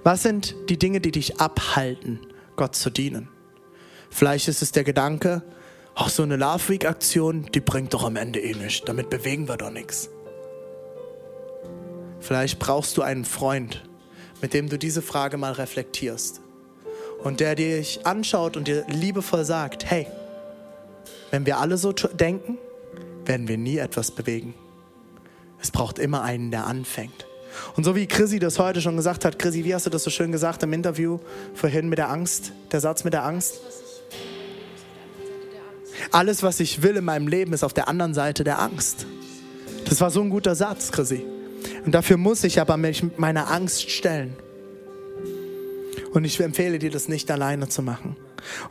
Was 0.03 0.23
sind 0.23 0.55
die 0.69 0.79
Dinge, 0.79 1.01
die 1.01 1.11
dich 1.11 1.39
abhalten 1.39 2.19
Gott 2.57 2.75
zu 2.75 2.89
dienen. 2.89 3.29
Vielleicht 4.09 4.49
ist 4.49 4.61
es 4.61 4.73
der 4.73 4.83
Gedanke, 4.83 5.43
auch 5.95 6.09
so 6.09 6.23
eine 6.23 6.35
Love 6.35 6.69
Week 6.69 6.85
Aktion, 6.85 7.47
die 7.53 7.59
bringt 7.59 7.93
doch 7.93 8.03
am 8.03 8.17
Ende 8.17 8.39
eh 8.39 8.53
nichts. 8.53 8.85
Damit 8.85 9.09
bewegen 9.09 9.47
wir 9.47 9.57
doch 9.57 9.71
nichts. 9.71 10.09
Vielleicht 12.19 12.59
brauchst 12.59 12.97
du 12.97 13.01
einen 13.01 13.25
Freund, 13.25 13.83
mit 14.41 14.53
dem 14.53 14.69
du 14.69 14.77
diese 14.77 15.01
Frage 15.01 15.37
mal 15.37 15.53
reflektierst 15.53 16.41
und 17.23 17.39
der 17.39 17.55
dich 17.55 18.05
anschaut 18.05 18.57
und 18.57 18.67
dir 18.67 18.85
liebevoll 18.87 19.45
sagt, 19.45 19.89
hey, 19.89 20.07
wenn 21.31 21.45
wir 21.45 21.57
alle 21.57 21.77
so 21.77 21.91
denken, 21.91 22.57
werden 23.25 23.47
wir 23.47 23.57
nie 23.57 23.77
etwas 23.77 24.11
bewegen. 24.11 24.53
Es 25.61 25.71
braucht 25.71 25.99
immer 25.99 26.21
einen, 26.21 26.51
der 26.51 26.65
anfängt. 26.65 27.26
Und 27.75 27.83
so 27.83 27.95
wie 27.95 28.07
Chrissy 28.07 28.39
das 28.39 28.59
heute 28.59 28.81
schon 28.81 28.95
gesagt 28.95 29.25
hat, 29.25 29.39
Chrissy, 29.39 29.63
wie 29.63 29.73
hast 29.73 29.85
du 29.85 29.89
das 29.89 30.03
so 30.03 30.09
schön 30.09 30.31
gesagt 30.31 30.63
im 30.63 30.73
Interview 30.73 31.19
vorhin 31.53 31.89
mit 31.89 31.97
der 31.97 32.09
Angst, 32.09 32.51
der 32.71 32.79
Satz 32.79 33.03
mit 33.03 33.13
der 33.13 33.23
Angst? 33.23 33.59
Alles, 36.11 36.43
was 36.43 36.59
ich 36.59 36.81
will 36.83 36.97
in 36.97 37.05
meinem 37.05 37.27
Leben, 37.27 37.53
ist 37.53 37.63
auf 37.63 37.73
der 37.73 37.87
anderen 37.87 38.13
Seite 38.13 38.43
der 38.43 38.59
Angst. 38.59 39.05
Das 39.85 40.01
war 40.01 40.11
so 40.11 40.21
ein 40.21 40.29
guter 40.29 40.55
Satz, 40.55 40.91
Chrissy. 40.91 41.25
Und 41.85 41.93
dafür 41.93 42.17
muss 42.17 42.43
ich 42.43 42.59
aber 42.59 42.77
mich 42.77 43.03
meiner 43.17 43.49
Angst 43.49 43.89
stellen. 43.89 44.35
Und 46.13 46.25
ich 46.25 46.39
empfehle 46.39 46.79
dir, 46.79 46.91
das 46.91 47.07
nicht 47.07 47.29
alleine 47.31 47.69
zu 47.69 47.81
machen. 47.81 48.15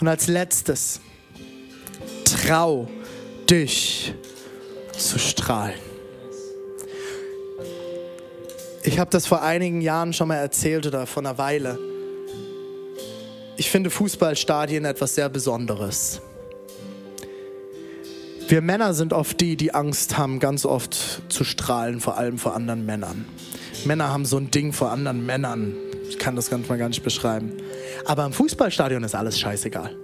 Und 0.01 0.09
als 0.09 0.27
letztes, 0.27 1.01
trau 2.25 2.89
dich 3.49 4.15
zu 4.97 5.19
strahlen. 5.19 5.96
Ich 8.87 9.01
habe 9.01 9.11
das 9.11 9.27
vor 9.27 9.43
einigen 9.43 9.81
Jahren 9.81 10.13
schon 10.13 10.29
mal 10.29 10.37
erzählt 10.37 10.87
oder 10.87 11.09
vor 11.09 11.21
einer 11.21 11.39
Weile. 11.39 11.77
Ich 13.57 13.69
finde 13.69 13.91
Fußballstadien 13.91 14.85
etwas 14.85 15.17
sehr 15.17 15.29
Besonderes. 15.29 16.21
Wir 18.47 18.63
Männer 18.63 18.95
sind 18.95 19.13
oft 19.13 19.41
die, 19.41 19.57
die 19.57 19.75
Angst 19.75 20.17
haben, 20.17 20.39
ganz 20.39 20.65
oft 20.65 21.23
zu 21.29 21.43
strahlen, 21.43 22.01
vor 22.01 22.17
allem 22.17 22.39
vor 22.39 22.55
anderen 22.55 22.87
Männern. 22.87 23.25
Männer 23.85 24.13
haben 24.13 24.25
so 24.25 24.37
ein 24.37 24.53
Ding 24.53 24.73
vor 24.73 24.93
anderen 24.93 25.27
Männern. 25.27 25.75
Ich 26.09 26.21
kann 26.21 26.37
das 26.37 26.49
ganz 26.49 26.69
mal 26.69 26.79
gar 26.79 26.89
nicht 26.89 27.03
beschreiben. 27.03 27.55
Aber 28.05 28.25
im 28.25 28.33
Fußballstadion 28.33 29.03
ist 29.03 29.17
alles 29.17 29.37
scheißegal. 29.41 29.97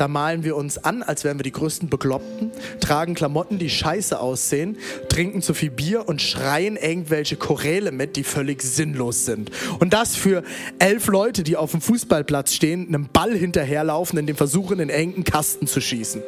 Da 0.00 0.08
malen 0.08 0.44
wir 0.44 0.56
uns 0.56 0.78
an, 0.78 1.02
als 1.02 1.24
wären 1.24 1.38
wir 1.38 1.42
die 1.42 1.52
größten 1.52 1.90
Bekloppten, 1.90 2.52
tragen 2.80 3.14
Klamotten, 3.14 3.58
die 3.58 3.68
scheiße 3.68 4.18
aussehen, 4.18 4.78
trinken 5.10 5.42
zu 5.42 5.52
viel 5.52 5.68
Bier 5.68 6.08
und 6.08 6.22
schreien 6.22 6.78
irgendwelche 6.78 7.36
Choräle 7.36 7.92
mit, 7.92 8.16
die 8.16 8.24
völlig 8.24 8.62
sinnlos 8.62 9.26
sind. 9.26 9.50
Und 9.78 9.92
das 9.92 10.16
für 10.16 10.42
elf 10.78 11.08
Leute, 11.08 11.42
die 11.42 11.58
auf 11.58 11.72
dem 11.72 11.82
Fußballplatz 11.82 12.54
stehen, 12.54 12.88
einem 12.88 13.10
Ball 13.12 13.36
hinterherlaufen, 13.36 14.18
in 14.18 14.26
dem 14.26 14.36
versuchen, 14.36 14.80
in 14.80 14.88
engen 14.88 15.22
Kasten 15.22 15.66
zu 15.66 15.82
schießen. 15.82 16.22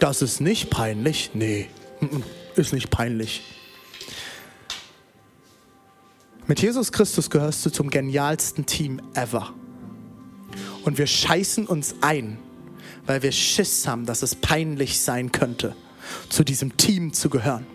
Das 0.00 0.22
ist 0.22 0.40
nicht 0.40 0.70
peinlich? 0.70 1.30
Nee, 1.34 1.68
ist 2.56 2.72
nicht 2.72 2.90
peinlich. 2.90 3.44
Mit 6.48 6.60
Jesus 6.60 6.90
Christus 6.90 7.30
gehörst 7.30 7.64
du 7.64 7.70
zum 7.70 7.90
genialsten 7.90 8.66
Team 8.66 9.00
ever. 9.14 9.54
Und 10.84 10.98
wir 10.98 11.06
scheißen 11.06 11.66
uns 11.66 11.94
ein, 12.00 12.38
weil 13.06 13.22
wir 13.22 13.32
Schiss 13.32 13.86
haben, 13.86 14.06
dass 14.06 14.22
es 14.22 14.34
peinlich 14.34 15.00
sein 15.00 15.32
könnte, 15.32 15.74
zu 16.28 16.44
diesem 16.44 16.76
Team 16.76 17.12
zu 17.12 17.30
gehören 17.30 17.66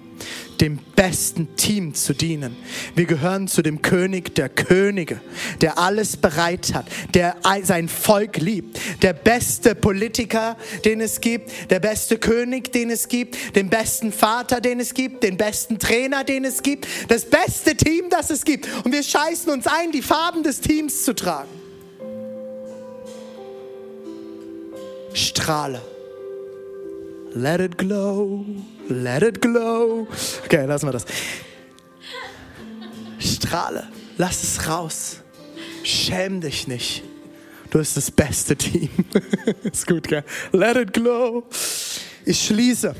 dem 0.61 0.79
besten 0.95 1.55
Team 1.55 1.93
zu 1.93 2.13
dienen. 2.13 2.55
Wir 2.95 3.05
gehören 3.05 3.47
zu 3.47 3.61
dem 3.61 3.81
König 3.81 4.35
der 4.35 4.49
Könige, 4.49 5.21
der 5.61 5.77
alles 5.77 6.17
bereit 6.17 6.73
hat, 6.73 6.87
der 7.13 7.35
sein 7.63 7.87
Volk 7.87 8.37
liebt, 8.37 8.79
der 9.01 9.13
beste 9.13 9.75
Politiker, 9.75 10.57
den 10.85 11.01
es 11.01 11.21
gibt, 11.21 11.51
der 11.69 11.79
beste 11.79 12.17
König, 12.17 12.71
den 12.71 12.89
es 12.89 13.07
gibt, 13.07 13.55
den 13.55 13.69
besten 13.69 14.11
Vater, 14.11 14.61
den 14.61 14.79
es 14.79 14.93
gibt, 14.93 15.23
den 15.23 15.37
besten 15.37 15.79
Trainer, 15.79 16.23
den 16.23 16.45
es 16.45 16.63
gibt, 16.63 16.87
das 17.07 17.25
beste 17.25 17.75
Team, 17.75 18.05
das 18.09 18.29
es 18.29 18.43
gibt. 18.43 18.67
Und 18.83 18.91
wir 18.91 19.03
scheißen 19.03 19.51
uns 19.51 19.67
ein, 19.67 19.91
die 19.91 20.01
Farben 20.01 20.43
des 20.43 20.61
Teams 20.61 21.03
zu 21.03 21.13
tragen. 21.13 21.66
Strahle. 25.17 25.81
Let 27.33 27.59
it 27.59 27.77
glow, 27.77 28.45
let 28.87 29.23
it 29.23 29.41
glow. 29.41 30.07
Okay, 30.45 30.65
lassen 30.65 30.87
wir 30.87 30.91
das. 30.91 31.05
Strahle, 33.19 33.87
lass 34.17 34.43
es 34.43 34.67
raus. 34.67 35.17
Schäm 35.83 36.39
dich 36.39 36.67
nicht. 36.67 37.03
Du 37.71 37.79
bist 37.79 37.97
das 37.97 38.11
beste 38.11 38.55
Team. 38.55 38.89
Ist 39.63 39.87
gut, 39.87 40.07
gell? 40.07 40.23
Let 40.51 40.77
it 40.77 40.93
glow. 40.93 41.45
Ich 42.23 42.45
schließe. 42.45 42.95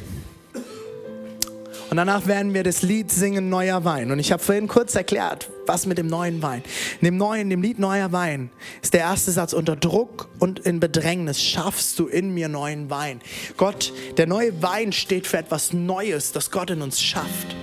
Und 1.90 1.98
danach 1.98 2.28
werden 2.28 2.54
wir 2.54 2.64
das 2.64 2.82
Lied 2.82 3.12
singen 3.12 3.50
Neuer 3.50 3.86
Wein. 3.86 4.12
Und 4.12 4.20
ich 4.20 4.32
habe 4.32 4.44
vorhin 4.44 4.68
kurz 4.68 4.96
erklärt, 4.96 5.50
was 5.66 5.86
mit 5.86 5.98
dem 5.98 6.08
neuen 6.08 6.42
Wein. 6.42 6.64
In 7.00 7.06
dem 7.06 7.18
neuen, 7.18 7.50
dem 7.50 7.62
Lied 7.62 7.80
Neuer 7.80 8.12
Wein 8.12 8.50
ist 8.82 8.94
der 8.94 9.02
erste 9.02 9.32
Satz, 9.32 9.54
unter 9.54 9.76
Druck 9.76 10.30
und 10.40 10.60
in 10.60 10.80
Bedrängnis 10.80 11.42
schaffst 11.42 11.98
du 12.00 12.08
in 12.08 12.34
mir 12.34 12.50
neuen 12.50 12.90
Wein. 12.90 13.22
Gott, 13.56 13.94
der 14.18 14.28
neue 14.28 14.62
Wein 14.62 14.92
steht 14.92 15.28
für 15.28 15.38
etwas 15.38 15.72
Neues, 15.72 16.34
das 16.34 16.52
Gott 16.52 16.72
in 16.72 16.82
uns 16.82 17.02
schafft. 17.02 17.56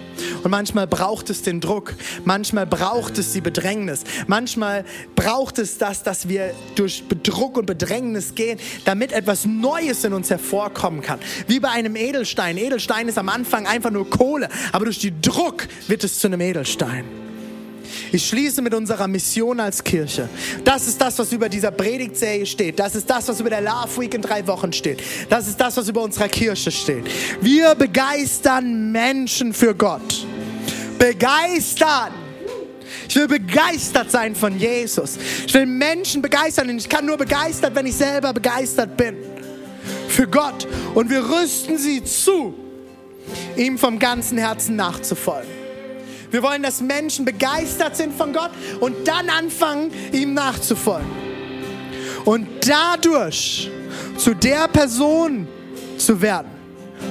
Und 0.42 0.50
manchmal 0.50 0.86
braucht 0.86 1.30
es 1.30 1.42
den 1.42 1.60
Druck, 1.60 1.94
manchmal 2.24 2.66
braucht 2.66 3.18
es 3.18 3.32
die 3.32 3.40
Bedrängnis, 3.40 4.04
manchmal 4.26 4.84
braucht 5.16 5.58
es 5.58 5.78
das, 5.78 6.02
dass 6.02 6.28
wir 6.28 6.54
durch 6.74 7.04
Druck 7.22 7.56
und 7.56 7.66
Bedrängnis 7.66 8.34
gehen, 8.34 8.58
damit 8.84 9.12
etwas 9.12 9.46
Neues 9.46 10.04
in 10.04 10.12
uns 10.12 10.30
hervorkommen 10.30 11.02
kann. 11.02 11.18
Wie 11.46 11.60
bei 11.60 11.70
einem 11.70 11.96
Edelstein. 11.96 12.56
Edelstein 12.56 13.08
ist 13.08 13.18
am 13.18 13.28
Anfang 13.28 13.66
einfach 13.66 13.90
nur 13.90 14.08
Kohle, 14.08 14.48
aber 14.72 14.86
durch 14.86 15.00
den 15.00 15.20
Druck 15.20 15.66
wird 15.88 16.04
es 16.04 16.18
zu 16.18 16.28
einem 16.28 16.40
Edelstein. 16.40 17.04
Ich 18.12 18.28
schließe 18.28 18.62
mit 18.62 18.74
unserer 18.74 19.08
Mission 19.08 19.60
als 19.60 19.82
Kirche. 19.82 20.28
Das 20.64 20.86
ist 20.86 21.00
das, 21.00 21.18
was 21.18 21.32
über 21.32 21.48
dieser 21.48 21.70
Predigtserie 21.70 22.46
steht. 22.46 22.78
Das 22.78 22.94
ist 22.94 23.08
das, 23.08 23.28
was 23.28 23.40
über 23.40 23.50
der 23.50 23.60
Love 23.60 24.00
Week 24.00 24.14
in 24.14 24.22
drei 24.22 24.46
Wochen 24.46 24.72
steht. 24.72 25.02
Das 25.28 25.48
ist 25.48 25.60
das, 25.60 25.76
was 25.76 25.88
über 25.88 26.02
unserer 26.02 26.28
Kirche 26.28 26.70
steht. 26.70 27.04
Wir 27.40 27.74
begeistern 27.74 28.92
Menschen 28.92 29.52
für 29.52 29.74
Gott. 29.74 30.26
Begeistern. 30.98 32.12
Ich 33.08 33.16
will 33.16 33.28
begeistert 33.28 34.10
sein 34.10 34.34
von 34.34 34.58
Jesus. 34.58 35.18
Ich 35.46 35.54
will 35.54 35.66
Menschen 35.66 36.22
begeistern. 36.22 36.70
Und 36.70 36.78
ich 36.78 36.88
kann 36.88 37.06
nur 37.06 37.16
begeistert, 37.16 37.74
wenn 37.74 37.86
ich 37.86 37.96
selber 37.96 38.32
begeistert 38.32 38.96
bin. 38.96 39.16
Für 40.08 40.26
Gott. 40.26 40.66
Und 40.94 41.10
wir 41.10 41.22
rüsten 41.28 41.78
sie 41.78 42.02
zu, 42.02 42.54
ihm 43.56 43.78
vom 43.78 43.98
ganzen 43.98 44.38
Herzen 44.38 44.76
nachzufolgen. 44.76 45.53
Wir 46.34 46.42
wollen, 46.42 46.64
dass 46.64 46.80
Menschen 46.80 47.24
begeistert 47.24 47.94
sind 47.94 48.12
von 48.12 48.32
Gott 48.32 48.50
und 48.80 49.06
dann 49.06 49.30
anfangen, 49.30 49.92
ihm 50.10 50.34
nachzufolgen. 50.34 51.08
Und 52.24 52.48
dadurch 52.66 53.70
zu 54.16 54.34
der 54.34 54.66
Person 54.66 55.46
zu 55.96 56.20
werden, 56.20 56.48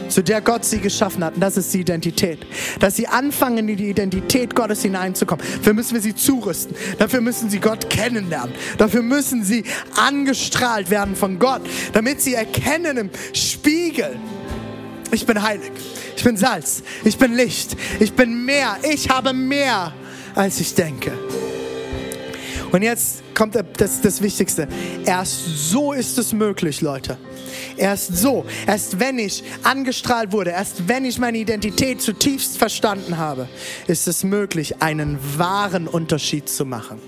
zu 0.10 0.22
der 0.24 0.42
Gott 0.42 0.66
sie 0.66 0.80
geschaffen 0.80 1.24
hat. 1.24 1.36
Und 1.36 1.40
das 1.40 1.56
ist 1.56 1.74
die 1.74 1.80
Identität. 1.80 2.46
Dass 2.82 2.98
sie 2.98 3.08
anfangen, 3.08 3.70
in 3.70 3.78
die 3.78 3.90
Identität 3.90 4.56
Gottes 4.56 4.82
hineinzukommen. 4.82 5.46
Dafür 5.60 5.74
müssen 5.74 5.94
wir 5.94 6.02
sie 6.02 6.16
zurüsten. 6.16 6.76
Dafür 7.00 7.22
müssen 7.22 7.50
sie 7.50 7.60
Gott 7.60 7.90
kennenlernen. 7.90 8.54
Dafür 8.78 9.04
müssen 9.04 9.46
sie 9.46 9.64
angestrahlt 9.96 10.90
werden 10.90 11.16
von 11.16 11.40
Gott, 11.40 11.62
damit 11.94 12.20
sie 12.20 12.34
erkennen 12.34 12.98
im 12.98 13.10
Spiegel, 13.32 14.18
ich 15.14 15.26
bin 15.26 15.42
heilig. 15.42 15.72
Ich 16.16 16.24
bin 16.24 16.38
Salz. 16.38 16.84
Ich 17.04 17.18
bin 17.18 17.34
Licht. 17.34 17.76
Ich 18.00 18.14
bin 18.14 18.46
mehr. 18.46 18.78
Ich 18.90 19.10
habe 19.10 19.34
mehr, 19.34 19.94
als 20.36 20.60
ich 20.60 20.74
denke. 20.74 21.12
Und 22.72 22.82
jetzt 22.82 23.22
kommt 23.36 23.56
das, 23.78 24.02
das 24.02 24.22
Wichtigste. 24.22 24.68
Erst 25.06 25.70
so 25.70 25.94
ist 25.94 26.18
es 26.18 26.34
möglich, 26.34 26.82
Leute. 26.82 27.18
Erst 27.78 28.18
so, 28.18 28.46
erst 28.66 29.00
wenn 29.00 29.20
ich 29.20 29.44
angestrahlt 29.62 30.32
wurde, 30.32 30.52
erst 30.52 30.88
wenn 30.88 31.06
ich 31.06 31.20
meine 31.20 31.38
Identität 31.38 32.02
zutiefst 32.02 32.58
verstanden 32.58 33.18
habe, 33.18 33.48
ist 33.88 34.08
es 34.08 34.24
möglich, 34.24 34.82
einen 34.82 35.20
wahren 35.38 35.88
Unterschied 35.88 36.50
zu 36.50 36.66
machen. 36.66 37.00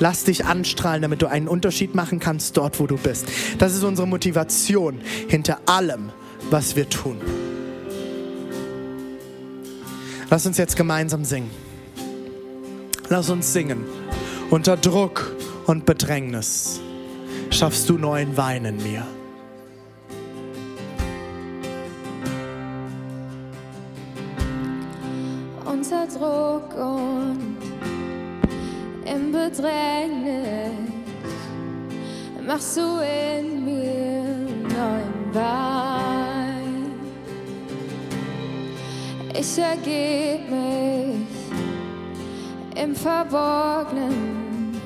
Lass 0.00 0.24
dich 0.24 0.44
anstrahlen, 0.44 1.02
damit 1.02 1.22
du 1.22 1.26
einen 1.26 1.48
Unterschied 1.48 1.94
machen 1.94 2.20
kannst 2.20 2.56
dort, 2.56 2.78
wo 2.78 2.86
du 2.86 2.96
bist. 2.96 3.26
Das 3.58 3.74
ist 3.74 3.82
unsere 3.82 4.06
Motivation 4.06 5.00
hinter 5.28 5.60
allem, 5.66 6.12
was 6.50 6.76
wir 6.76 6.88
tun. 6.88 7.20
Lass 10.30 10.44
uns 10.44 10.58
jetzt 10.58 10.76
gemeinsam 10.76 11.24
singen. 11.24 11.50
Lass 13.08 13.30
uns 13.30 13.52
singen. 13.52 13.84
Unter 14.50 14.76
Druck 14.76 15.34
und 15.66 15.86
Bedrängnis 15.86 16.80
schaffst 17.50 17.88
du 17.88 17.96
neuen 17.96 18.36
Wein 18.36 18.64
in 18.66 18.76
mir. 18.82 19.06
Unter 25.64 26.06
Druck 26.06 26.74
und 26.74 27.56
im 29.04 29.32
Bedrängnis 29.32 30.72
machst 32.46 32.76
du 32.76 33.00
in 33.00 33.64
mir 33.64 34.22
neuen 34.68 35.34
Wein. 35.34 35.87
Ich 39.40 39.56
ergeb 39.56 40.50
mich 40.50 41.28
im 42.74 42.96
Verborgenen. 42.96 44.76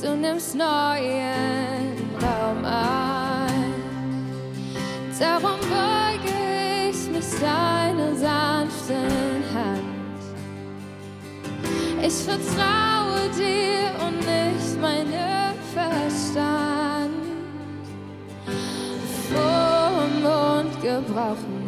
Du 0.00 0.16
nimmst 0.16 0.54
neuen 0.54 1.98
Raum 2.18 2.64
ein. 2.64 3.74
Darum 5.18 5.60
beuge 5.60 6.34
ich 6.88 7.10
mich 7.10 7.38
deine 7.38 8.16
sanften 8.16 9.44
Hand. 9.54 10.22
Ich 12.02 12.14
vertraue 12.24 13.28
dir 13.36 13.90
und 14.06 14.16
nicht 14.20 14.80
meinem 14.80 15.56
Verstand. 15.74 17.10
Form 19.30 20.24
und 20.24 20.80
gebrauche 20.80 21.46
mich. 21.48 21.59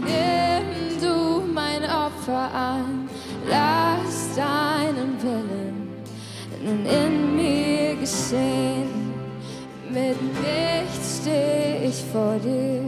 Nimm 0.00 1.00
du 1.00 1.52
mein 1.52 1.84
Opfer 1.84 2.50
an. 2.54 3.08
Lass 3.48 4.34
deinen 4.36 5.22
Willen 5.22 5.88
nun 6.64 6.84
in 6.86 7.36
mir 7.36 7.96
geschehen. 7.96 9.08
Mit 9.90 10.20
nichts 10.22 11.20
steh 11.22 11.86
ich 11.88 12.04
vor 12.12 12.36
dir, 12.44 12.82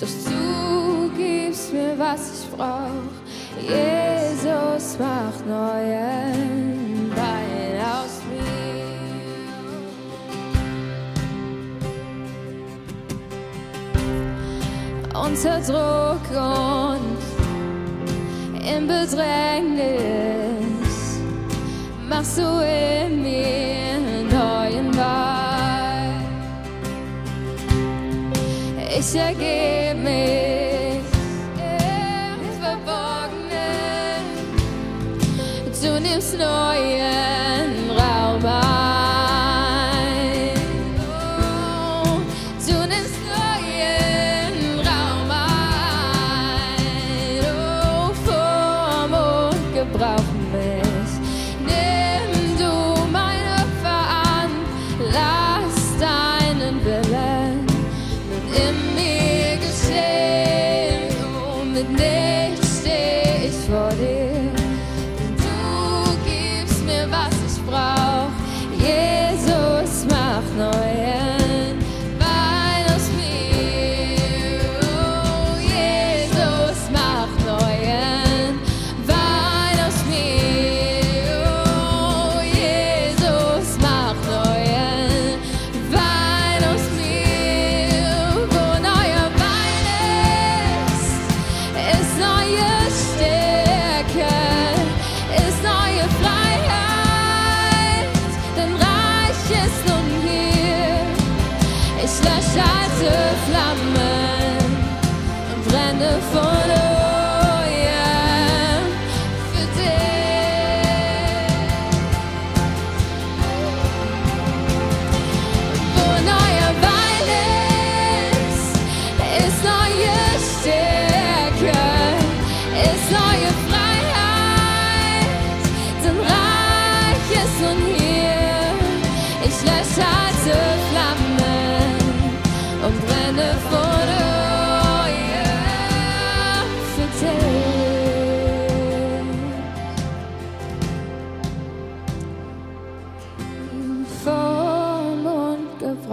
doch 0.00 0.06
du 0.06 1.10
gibst 1.16 1.72
mir, 1.72 1.98
was 1.98 2.44
ich 2.44 2.50
brauch. 2.56 3.16
Jesus 3.60 4.98
macht 4.98 5.44
neuen 5.46 6.47
Unter 15.40 15.60
Druck 15.60 16.28
und 16.34 17.18
im 18.60 18.88
Bedrängnis 18.88 19.20
machst 22.08 22.38
du 22.38 22.42
in 22.42 23.22
mir 23.22 24.00
neuen 24.32 24.96
Wein. 24.96 26.24
Ich 28.98 29.14
ergebe 29.14 30.07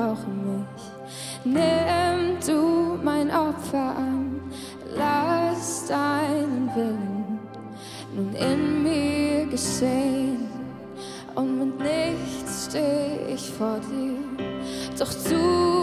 und 0.06 0.16
gebrauche 0.16 0.30
mich. 0.30 0.84
Nimm 1.44 2.38
du 2.46 2.98
mein 3.04 3.30
Opfer 3.30 3.96
an, 3.98 4.42
lass 4.96 5.88
deinen 5.88 6.70
Willen 6.76 7.40
nun 8.16 8.34
in 8.34 8.84
mir 8.84 9.46
geschehen. 9.46 10.48
Und 11.36 11.60
mit 11.60 11.80
nichts 11.80 12.70
steh 12.70 13.34
ich 13.34 13.50
vor 13.52 13.78
dir, 13.92 14.18
doch 14.98 15.12
du 15.30 15.75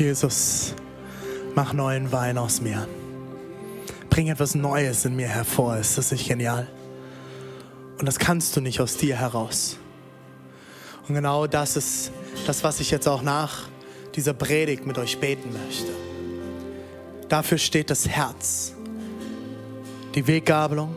Jesus, 0.00 0.74
mach 1.54 1.74
neuen 1.74 2.10
Wein 2.10 2.38
aus 2.38 2.62
mir. 2.62 2.88
Bring 4.08 4.28
etwas 4.28 4.54
Neues 4.54 5.04
in 5.04 5.14
mir 5.14 5.28
hervor. 5.28 5.76
Ist 5.76 5.98
das 5.98 6.10
nicht 6.10 6.26
genial? 6.26 6.66
Und 7.98 8.06
das 8.06 8.18
kannst 8.18 8.56
du 8.56 8.62
nicht 8.62 8.80
aus 8.80 8.96
dir 8.96 9.16
heraus. 9.16 9.76
Und 11.06 11.14
genau 11.14 11.46
das 11.46 11.76
ist 11.76 12.12
das, 12.46 12.64
was 12.64 12.80
ich 12.80 12.90
jetzt 12.90 13.06
auch 13.06 13.20
nach 13.20 13.68
dieser 14.14 14.32
Predigt 14.32 14.86
mit 14.86 14.96
euch 14.96 15.18
beten 15.18 15.52
möchte. 15.52 15.92
Dafür 17.28 17.58
steht 17.58 17.90
das 17.90 18.08
Herz, 18.08 18.72
die 20.14 20.26
Weggabelung, 20.26 20.96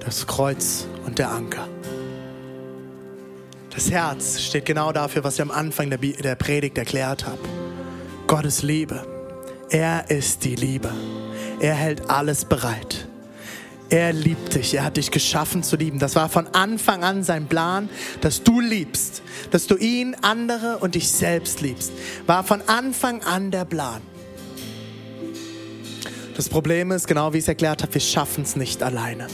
das 0.00 0.26
Kreuz 0.26 0.88
und 1.06 1.20
der 1.20 1.30
Anker. 1.30 1.68
Das 3.70 3.88
Herz 3.88 4.40
steht 4.40 4.66
genau 4.66 4.90
dafür, 4.90 5.22
was 5.22 5.34
ich 5.34 5.42
am 5.42 5.52
Anfang 5.52 5.90
der, 5.90 6.34
Predigt 6.34 6.76
erklärt 6.76 7.24
habe. 7.24 7.38
Gottes 8.34 8.64
Liebe. 8.64 9.06
Er 9.70 10.10
ist 10.10 10.42
die 10.42 10.56
Liebe. 10.56 10.90
Er 11.60 11.74
hält 11.74 12.10
alles 12.10 12.44
bereit. 12.44 13.06
Er 13.90 14.12
liebt 14.12 14.56
dich. 14.56 14.74
Er 14.74 14.82
hat 14.82 14.96
dich 14.96 15.12
geschaffen 15.12 15.62
zu 15.62 15.76
lieben. 15.76 16.00
Das 16.00 16.16
war 16.16 16.28
von 16.28 16.48
Anfang 16.48 17.04
an 17.04 17.22
sein 17.22 17.46
Plan, 17.46 17.88
dass 18.22 18.42
du 18.42 18.58
liebst, 18.58 19.22
dass 19.52 19.68
du 19.68 19.76
ihn, 19.76 20.16
andere 20.22 20.78
und 20.78 20.96
dich 20.96 21.12
selbst 21.12 21.60
liebst. 21.60 21.92
War 22.26 22.42
von 22.42 22.60
Anfang 22.66 23.22
an 23.22 23.52
der 23.52 23.66
Plan. 23.66 24.02
Das 26.36 26.48
Problem 26.48 26.90
ist, 26.90 27.06
genau 27.06 27.34
wie 27.34 27.38
ich 27.38 27.44
es 27.44 27.48
erklärt 27.48 27.84
habe, 27.84 27.94
wir 27.94 28.00
schaffen 28.00 28.42
es 28.42 28.56
nicht 28.56 28.82
alleine. 28.82 29.28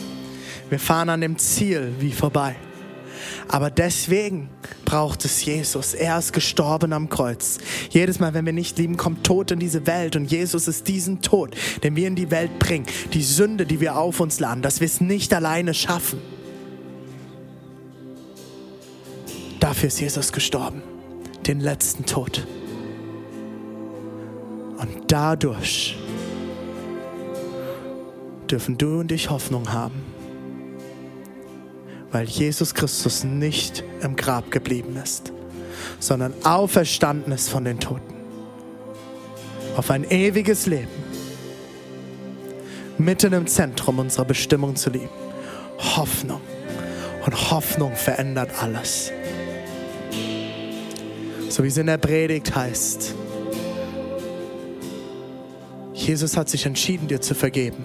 Wir 0.69 0.79
fahren 0.79 1.09
an 1.09 1.23
dem 1.23 1.39
Ziel 1.39 1.95
wie 2.01 2.13
vorbei. 2.13 2.55
Aber 3.51 3.69
deswegen 3.69 4.49
braucht 4.85 5.25
es 5.25 5.45
Jesus. 5.45 5.95
Er 5.95 6.17
ist 6.17 6.33
gestorben 6.33 6.93
am 6.93 7.09
Kreuz. 7.09 7.59
Jedes 7.91 8.21
Mal, 8.21 8.33
wenn 8.33 8.47
wir 8.47 8.53
nicht 8.53 8.79
lieben, 8.79 8.97
kommt 8.97 9.27
Tod 9.27 9.51
in 9.51 9.59
diese 9.59 9.89
Welt. 9.89 10.15
Und 10.15 10.31
Jesus 10.31 10.69
ist 10.69 10.87
diesen 10.87 11.21
Tod, 11.21 11.57
den 11.83 11.97
wir 11.97 12.07
in 12.07 12.15
die 12.15 12.31
Welt 12.31 12.61
bringen. 12.61 12.87
Die 13.13 13.25
Sünde, 13.25 13.67
die 13.67 13.81
wir 13.81 13.99
auf 13.99 14.21
uns 14.21 14.39
laden, 14.39 14.63
dass 14.63 14.79
wir 14.79 14.87
es 14.87 15.01
nicht 15.01 15.35
alleine 15.35 15.75
schaffen. 15.75 16.21
Dafür 19.59 19.89
ist 19.89 20.01
Jesus 20.01 20.31
gestorben. 20.31 20.83
Den 21.45 21.59
letzten 21.59 22.07
Tod. 22.07 22.47
Und 24.79 24.91
dadurch 25.09 25.99
dürfen 28.49 28.79
du 28.79 29.01
und 29.01 29.11
ich 29.11 29.29
Hoffnung 29.29 29.73
haben 29.73 30.10
weil 32.13 32.27
Jesus 32.27 32.75
Christus 32.75 33.25
nicht 33.25 33.85
im 34.03 34.17
Grab 34.17 34.51
geblieben 34.51 34.97
ist, 34.97 35.33
sondern 35.99 36.35
auferstanden 36.45 37.33
ist 37.33 37.49
von 37.49 37.65
den 37.65 37.79
Toten. 37.79 38.15
Auf 39.77 39.91
ein 39.91 40.11
ewiges 40.11 40.67
Leben. 40.67 40.89
Mitten 42.99 43.33
im 43.33 43.47
Zentrum 43.47 43.99
unserer 43.99 44.25
Bestimmung 44.25 44.77
zu 44.77 44.91
lieben. 44.91 45.09
Hoffnung. 45.79 46.41
Und 47.25 47.51
Hoffnung 47.51 47.95
verändert 47.95 48.51
alles. 48.61 49.13
So 51.49 51.63
wie 51.63 51.69
es 51.69 51.77
in 51.77 51.87
der 51.87 51.99
Predigt 51.99 52.55
heißt. 52.55 53.15
Jesus 55.95 56.37
hat 56.37 56.49
sich 56.49 56.67
entschieden, 56.67 57.09
dir 57.09 57.21
zu 57.21 57.35
vergeben. 57.35 57.85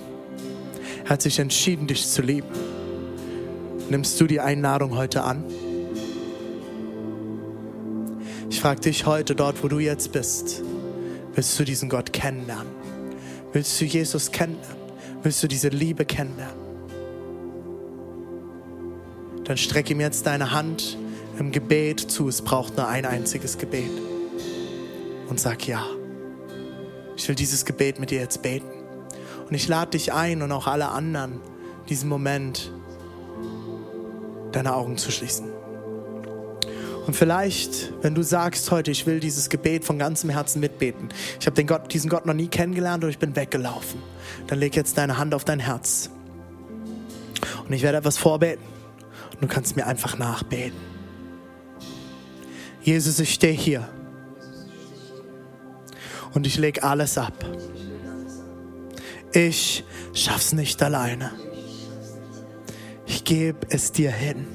Er 1.04 1.12
hat 1.12 1.22
sich 1.22 1.38
entschieden, 1.40 1.86
dich 1.86 2.08
zu 2.08 2.22
lieben. 2.22 2.48
Nimmst 3.90 4.20
du 4.20 4.26
die 4.26 4.40
Einladung 4.40 4.96
heute 4.96 5.24
an? 5.24 5.44
Ich 8.50 8.60
frage 8.60 8.82
dich 8.82 9.06
heute 9.06 9.36
dort, 9.36 9.64
wo 9.64 9.68
du 9.68 9.78
jetzt 9.78 10.12
bist. 10.12 10.64
Willst 11.36 11.60
du 11.60 11.64
diesen 11.64 11.90
Gott 11.90 12.12
kennenlernen? 12.12 12.72
Willst 13.54 13.80
du 13.80 13.86
Jesus 13.86 14.32
kennenlernen? 14.32 14.80
Willst 15.22 15.44
du 15.44 15.48
diese 15.48 15.70
Liebe 15.70 16.04
kennenlernen? 16.04 16.66
Dann 19.44 19.58
streck 19.58 19.92
ihm 19.92 20.00
jetzt 20.00 20.26
deine 20.26 20.52
Hand 20.52 20.98
im 21.38 21.52
Gebet 21.52 22.00
zu. 22.00 22.28
Es 22.28 22.42
braucht 22.42 22.78
nur 22.78 22.88
ein 22.88 23.06
einziges 23.06 23.60
Gebet. 23.60 23.92
Und 25.30 25.40
sag 25.40 25.68
ja. 25.68 25.86
Ich 27.18 27.28
will 27.28 27.36
dieses 27.36 27.66
Gebet 27.66 28.00
mit 28.00 28.10
dir 28.10 28.20
jetzt 28.20 28.42
beten. 28.42 28.66
Und 29.48 29.54
ich 29.54 29.68
lade 29.68 29.92
dich 29.92 30.12
ein 30.12 30.42
und 30.42 30.52
auch 30.52 30.66
alle 30.66 30.90
anderen, 30.90 31.40
diesen 31.88 32.10
Moment 32.10 32.72
deine 34.56 34.76
Augen 34.76 34.98
zu 34.98 35.12
schließen. 35.12 35.52
Und 37.06 37.16
vielleicht, 37.16 37.94
wenn 38.02 38.16
du 38.16 38.24
sagst 38.24 38.72
heute, 38.72 38.90
ich 38.90 39.06
will 39.06 39.20
dieses 39.20 39.50
Gebet 39.50 39.86
von 39.86 40.00
ganzem 40.00 40.32
Herzen 40.32 40.60
mitbeten, 40.60 41.10
ich 41.40 41.46
habe 41.46 41.64
Gott, 41.66 41.94
diesen 41.94 42.10
Gott 42.10 42.26
noch 42.26 42.34
nie 42.34 42.48
kennengelernt 42.48 43.04
und 43.04 43.12
ich 43.12 43.20
bin 43.20 43.36
weggelaufen, 43.36 44.02
dann 44.48 44.60
leg 44.60 44.76
jetzt 44.76 44.98
deine 44.98 45.18
Hand 45.18 45.36
auf 45.36 45.46
dein 45.46 45.60
Herz. 45.60 46.10
Und 47.68 47.74
ich 47.74 47.84
werde 47.84 48.00
etwas 48.00 48.18
vorbeten 48.18 48.66
und 49.34 49.44
du 49.44 49.48
kannst 49.48 49.76
mir 49.76 49.86
einfach 49.86 50.18
nachbeten. 50.18 50.80
Jesus, 52.82 53.20
ich 53.20 53.34
stehe 53.34 53.54
hier 53.54 53.88
und 56.34 56.48
ich 56.48 56.58
lege 56.58 56.84
alles 56.84 57.18
ab. 57.18 57.34
Ich 59.32 59.84
schaff's 60.14 60.54
nicht 60.54 60.82
alleine. 60.82 61.32
Ich 63.06 63.24
gebe 63.24 63.68
es 63.70 63.92
dir 63.92 64.12
hin, 64.12 64.46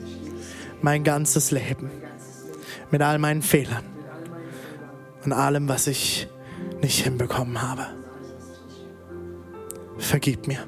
mein 0.82 1.04
ganzes 1.04 1.50
Leben, 1.50 1.90
mit 2.90 3.02
all 3.02 3.18
meinen 3.18 3.42
Fehlern 3.42 3.84
und 5.24 5.32
allem, 5.32 5.68
was 5.68 5.86
ich 5.86 6.28
nicht 6.82 7.04
hinbekommen 7.04 7.60
habe. 7.62 7.86
Vergib 9.98 10.46
mir. 10.46 10.66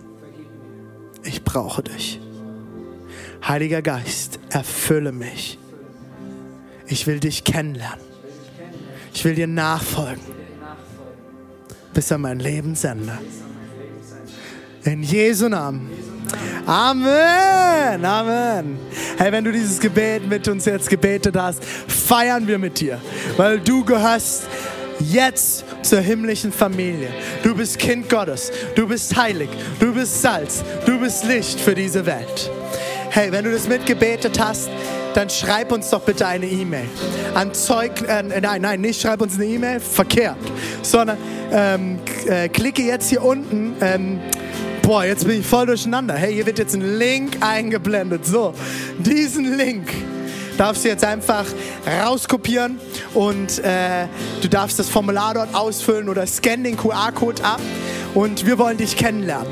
Ich 1.25 1.43
brauche 1.43 1.83
dich. 1.83 2.21
Heiliger 3.47 3.83
Geist, 3.83 4.39
erfülle 4.51 5.13
mich. 5.13 5.59
Ich 6.87 7.07
will 7.07 7.21
dich 7.21 7.45
kennenlernen. 7.45 8.05
Ich 9.15 9.25
will 9.25 9.35
dir 9.35 9.47
nachfolgen 9.47 10.43
bis 11.93 12.11
an 12.13 12.23
mein 12.23 12.39
Lebensende. 12.39 13.19
In 14.85 15.03
Jesu 15.03 15.49
Namen. 15.49 15.91
Amen, 16.67 18.05
Amen. 18.05 18.79
Hey, 19.19 19.33
wenn 19.33 19.45
du 19.45 19.53
dieses 19.53 19.81
Gebet 19.81 20.29
mit 20.29 20.47
uns 20.49 20.65
jetzt 20.65 20.89
gebetet 20.89 21.37
hast, 21.37 21.65
feiern 21.65 22.47
wir 22.47 22.59
mit 22.59 22.81
dir, 22.81 23.01
weil 23.37 23.61
du 23.61 23.85
gehörst 23.85 24.45
jetzt 25.01 25.65
zur 25.83 26.01
himmlischen 26.01 26.53
Familie. 26.53 27.09
Du 27.43 27.55
bist 27.55 27.79
Kind 27.79 28.09
Gottes, 28.09 28.53
du 28.75 28.87
bist 28.87 29.17
heilig, 29.17 29.49
du 29.81 29.93
bist 29.93 30.23
Salz, 30.23 30.63
du 30.87 30.99
bist 30.99 31.25
Licht 31.25 31.61
für 31.61 31.75
diese 31.75 32.07
Welt. 32.07 32.51
Hey, 33.11 33.31
wenn 33.31 33.45
du 33.45 33.53
das 33.53 33.69
mitgebetet 33.69 34.39
hast, 34.41 34.71
dann 35.15 35.29
schreib 35.29 35.73
uns 35.73 35.91
doch 35.91 36.01
bitte 36.01 36.27
eine 36.27 36.47
E-Mail. 36.47 36.89
An 37.35 37.53
Zeug, 37.53 38.03
äh, 38.09 38.23
nein, 38.41 38.63
nein, 38.63 38.81
nicht 38.81 39.03
schreib 39.03 39.21
uns 39.21 39.35
eine 39.35 39.45
E-Mail, 39.45 39.81
verkehrt, 39.81 40.39
sondern 40.83 41.19
ähm, 41.53 41.99
äh, 42.27 42.49
klicke 42.49 42.83
jetzt 42.83 43.11
hier 43.11 43.23
unten. 43.23 43.75
Ähm, 43.81 44.21
boah, 44.83 45.05
jetzt 45.05 45.27
bin 45.27 45.41
ich 45.41 45.47
voll 45.47 45.67
durcheinander. 45.67 46.15
Hey, 46.15 46.35
hier 46.35 46.47
wird 46.47 46.59
jetzt 46.59 46.75
ein 46.75 46.99
Link 46.99 47.39
eingeblendet. 47.41 48.27
So, 48.27 48.53
diesen 48.99 49.57
Link 49.57 49.89
darfst 50.59 50.85
du 50.85 50.89
jetzt 50.89 51.05
einfach 51.05 51.47
rauskopieren 52.05 52.79
und 53.15 53.59
äh, 53.61 54.07
du 54.43 54.49
darfst 54.49 54.79
das 54.79 54.89
Formular 54.89 55.35
dort 55.35 55.55
ausfüllen 55.55 56.09
oder 56.09 56.27
scan 56.27 56.63
den 56.65 56.77
QR-Code 56.77 57.43
ab 57.45 57.61
und 58.15 58.45
wir 58.47 58.59
wollen 58.59 58.77
dich 58.77 58.97
kennenlernen. 58.97 59.51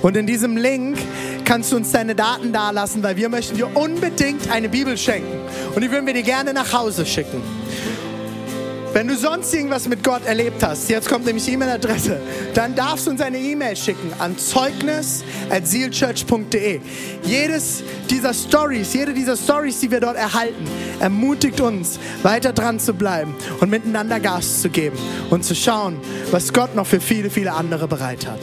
Und 0.00 0.16
in 0.16 0.26
diesem 0.26 0.56
Link 0.56 0.96
kannst 1.44 1.72
du 1.72 1.76
uns 1.76 1.90
deine 1.90 2.14
Daten 2.14 2.52
dalassen, 2.52 3.02
weil 3.02 3.16
wir 3.16 3.28
möchten 3.28 3.56
dir 3.56 3.76
unbedingt 3.76 4.50
eine 4.50 4.68
Bibel 4.68 4.96
schenken 4.96 5.40
und 5.74 5.82
die 5.82 5.90
würden 5.90 6.06
wir 6.06 6.14
dir 6.14 6.22
gerne 6.22 6.52
nach 6.54 6.72
Hause 6.72 7.04
schicken. 7.04 7.42
Wenn 8.98 9.06
du 9.06 9.14
sonst 9.16 9.54
irgendwas 9.54 9.86
mit 9.86 10.02
Gott 10.02 10.26
erlebt 10.26 10.60
hast, 10.60 10.90
jetzt 10.90 11.08
kommt 11.08 11.24
nämlich 11.24 11.44
die 11.44 11.52
E-Mail-Adresse, 11.52 12.20
dann 12.52 12.74
darfst 12.74 13.06
du 13.06 13.12
uns 13.12 13.20
eine 13.20 13.38
E-Mail 13.38 13.76
schicken 13.76 14.12
an 14.18 14.36
zeugnis@sealchurch.de. 14.36 16.80
Jedes 17.22 17.84
dieser 18.10 18.34
Stories, 18.34 18.92
jede 18.94 19.14
dieser 19.14 19.36
Stories, 19.36 19.78
die 19.78 19.92
wir 19.92 20.00
dort 20.00 20.16
erhalten, 20.16 20.64
ermutigt 20.98 21.60
uns, 21.60 22.00
weiter 22.24 22.52
dran 22.52 22.80
zu 22.80 22.92
bleiben 22.92 23.36
und 23.60 23.70
miteinander 23.70 24.18
Gas 24.18 24.62
zu 24.62 24.68
geben 24.68 24.98
und 25.30 25.44
zu 25.44 25.54
schauen, 25.54 26.00
was 26.32 26.52
Gott 26.52 26.74
noch 26.74 26.88
für 26.88 27.00
viele, 27.00 27.30
viele 27.30 27.52
andere 27.52 27.86
bereit 27.86 28.26
hat. 28.26 28.40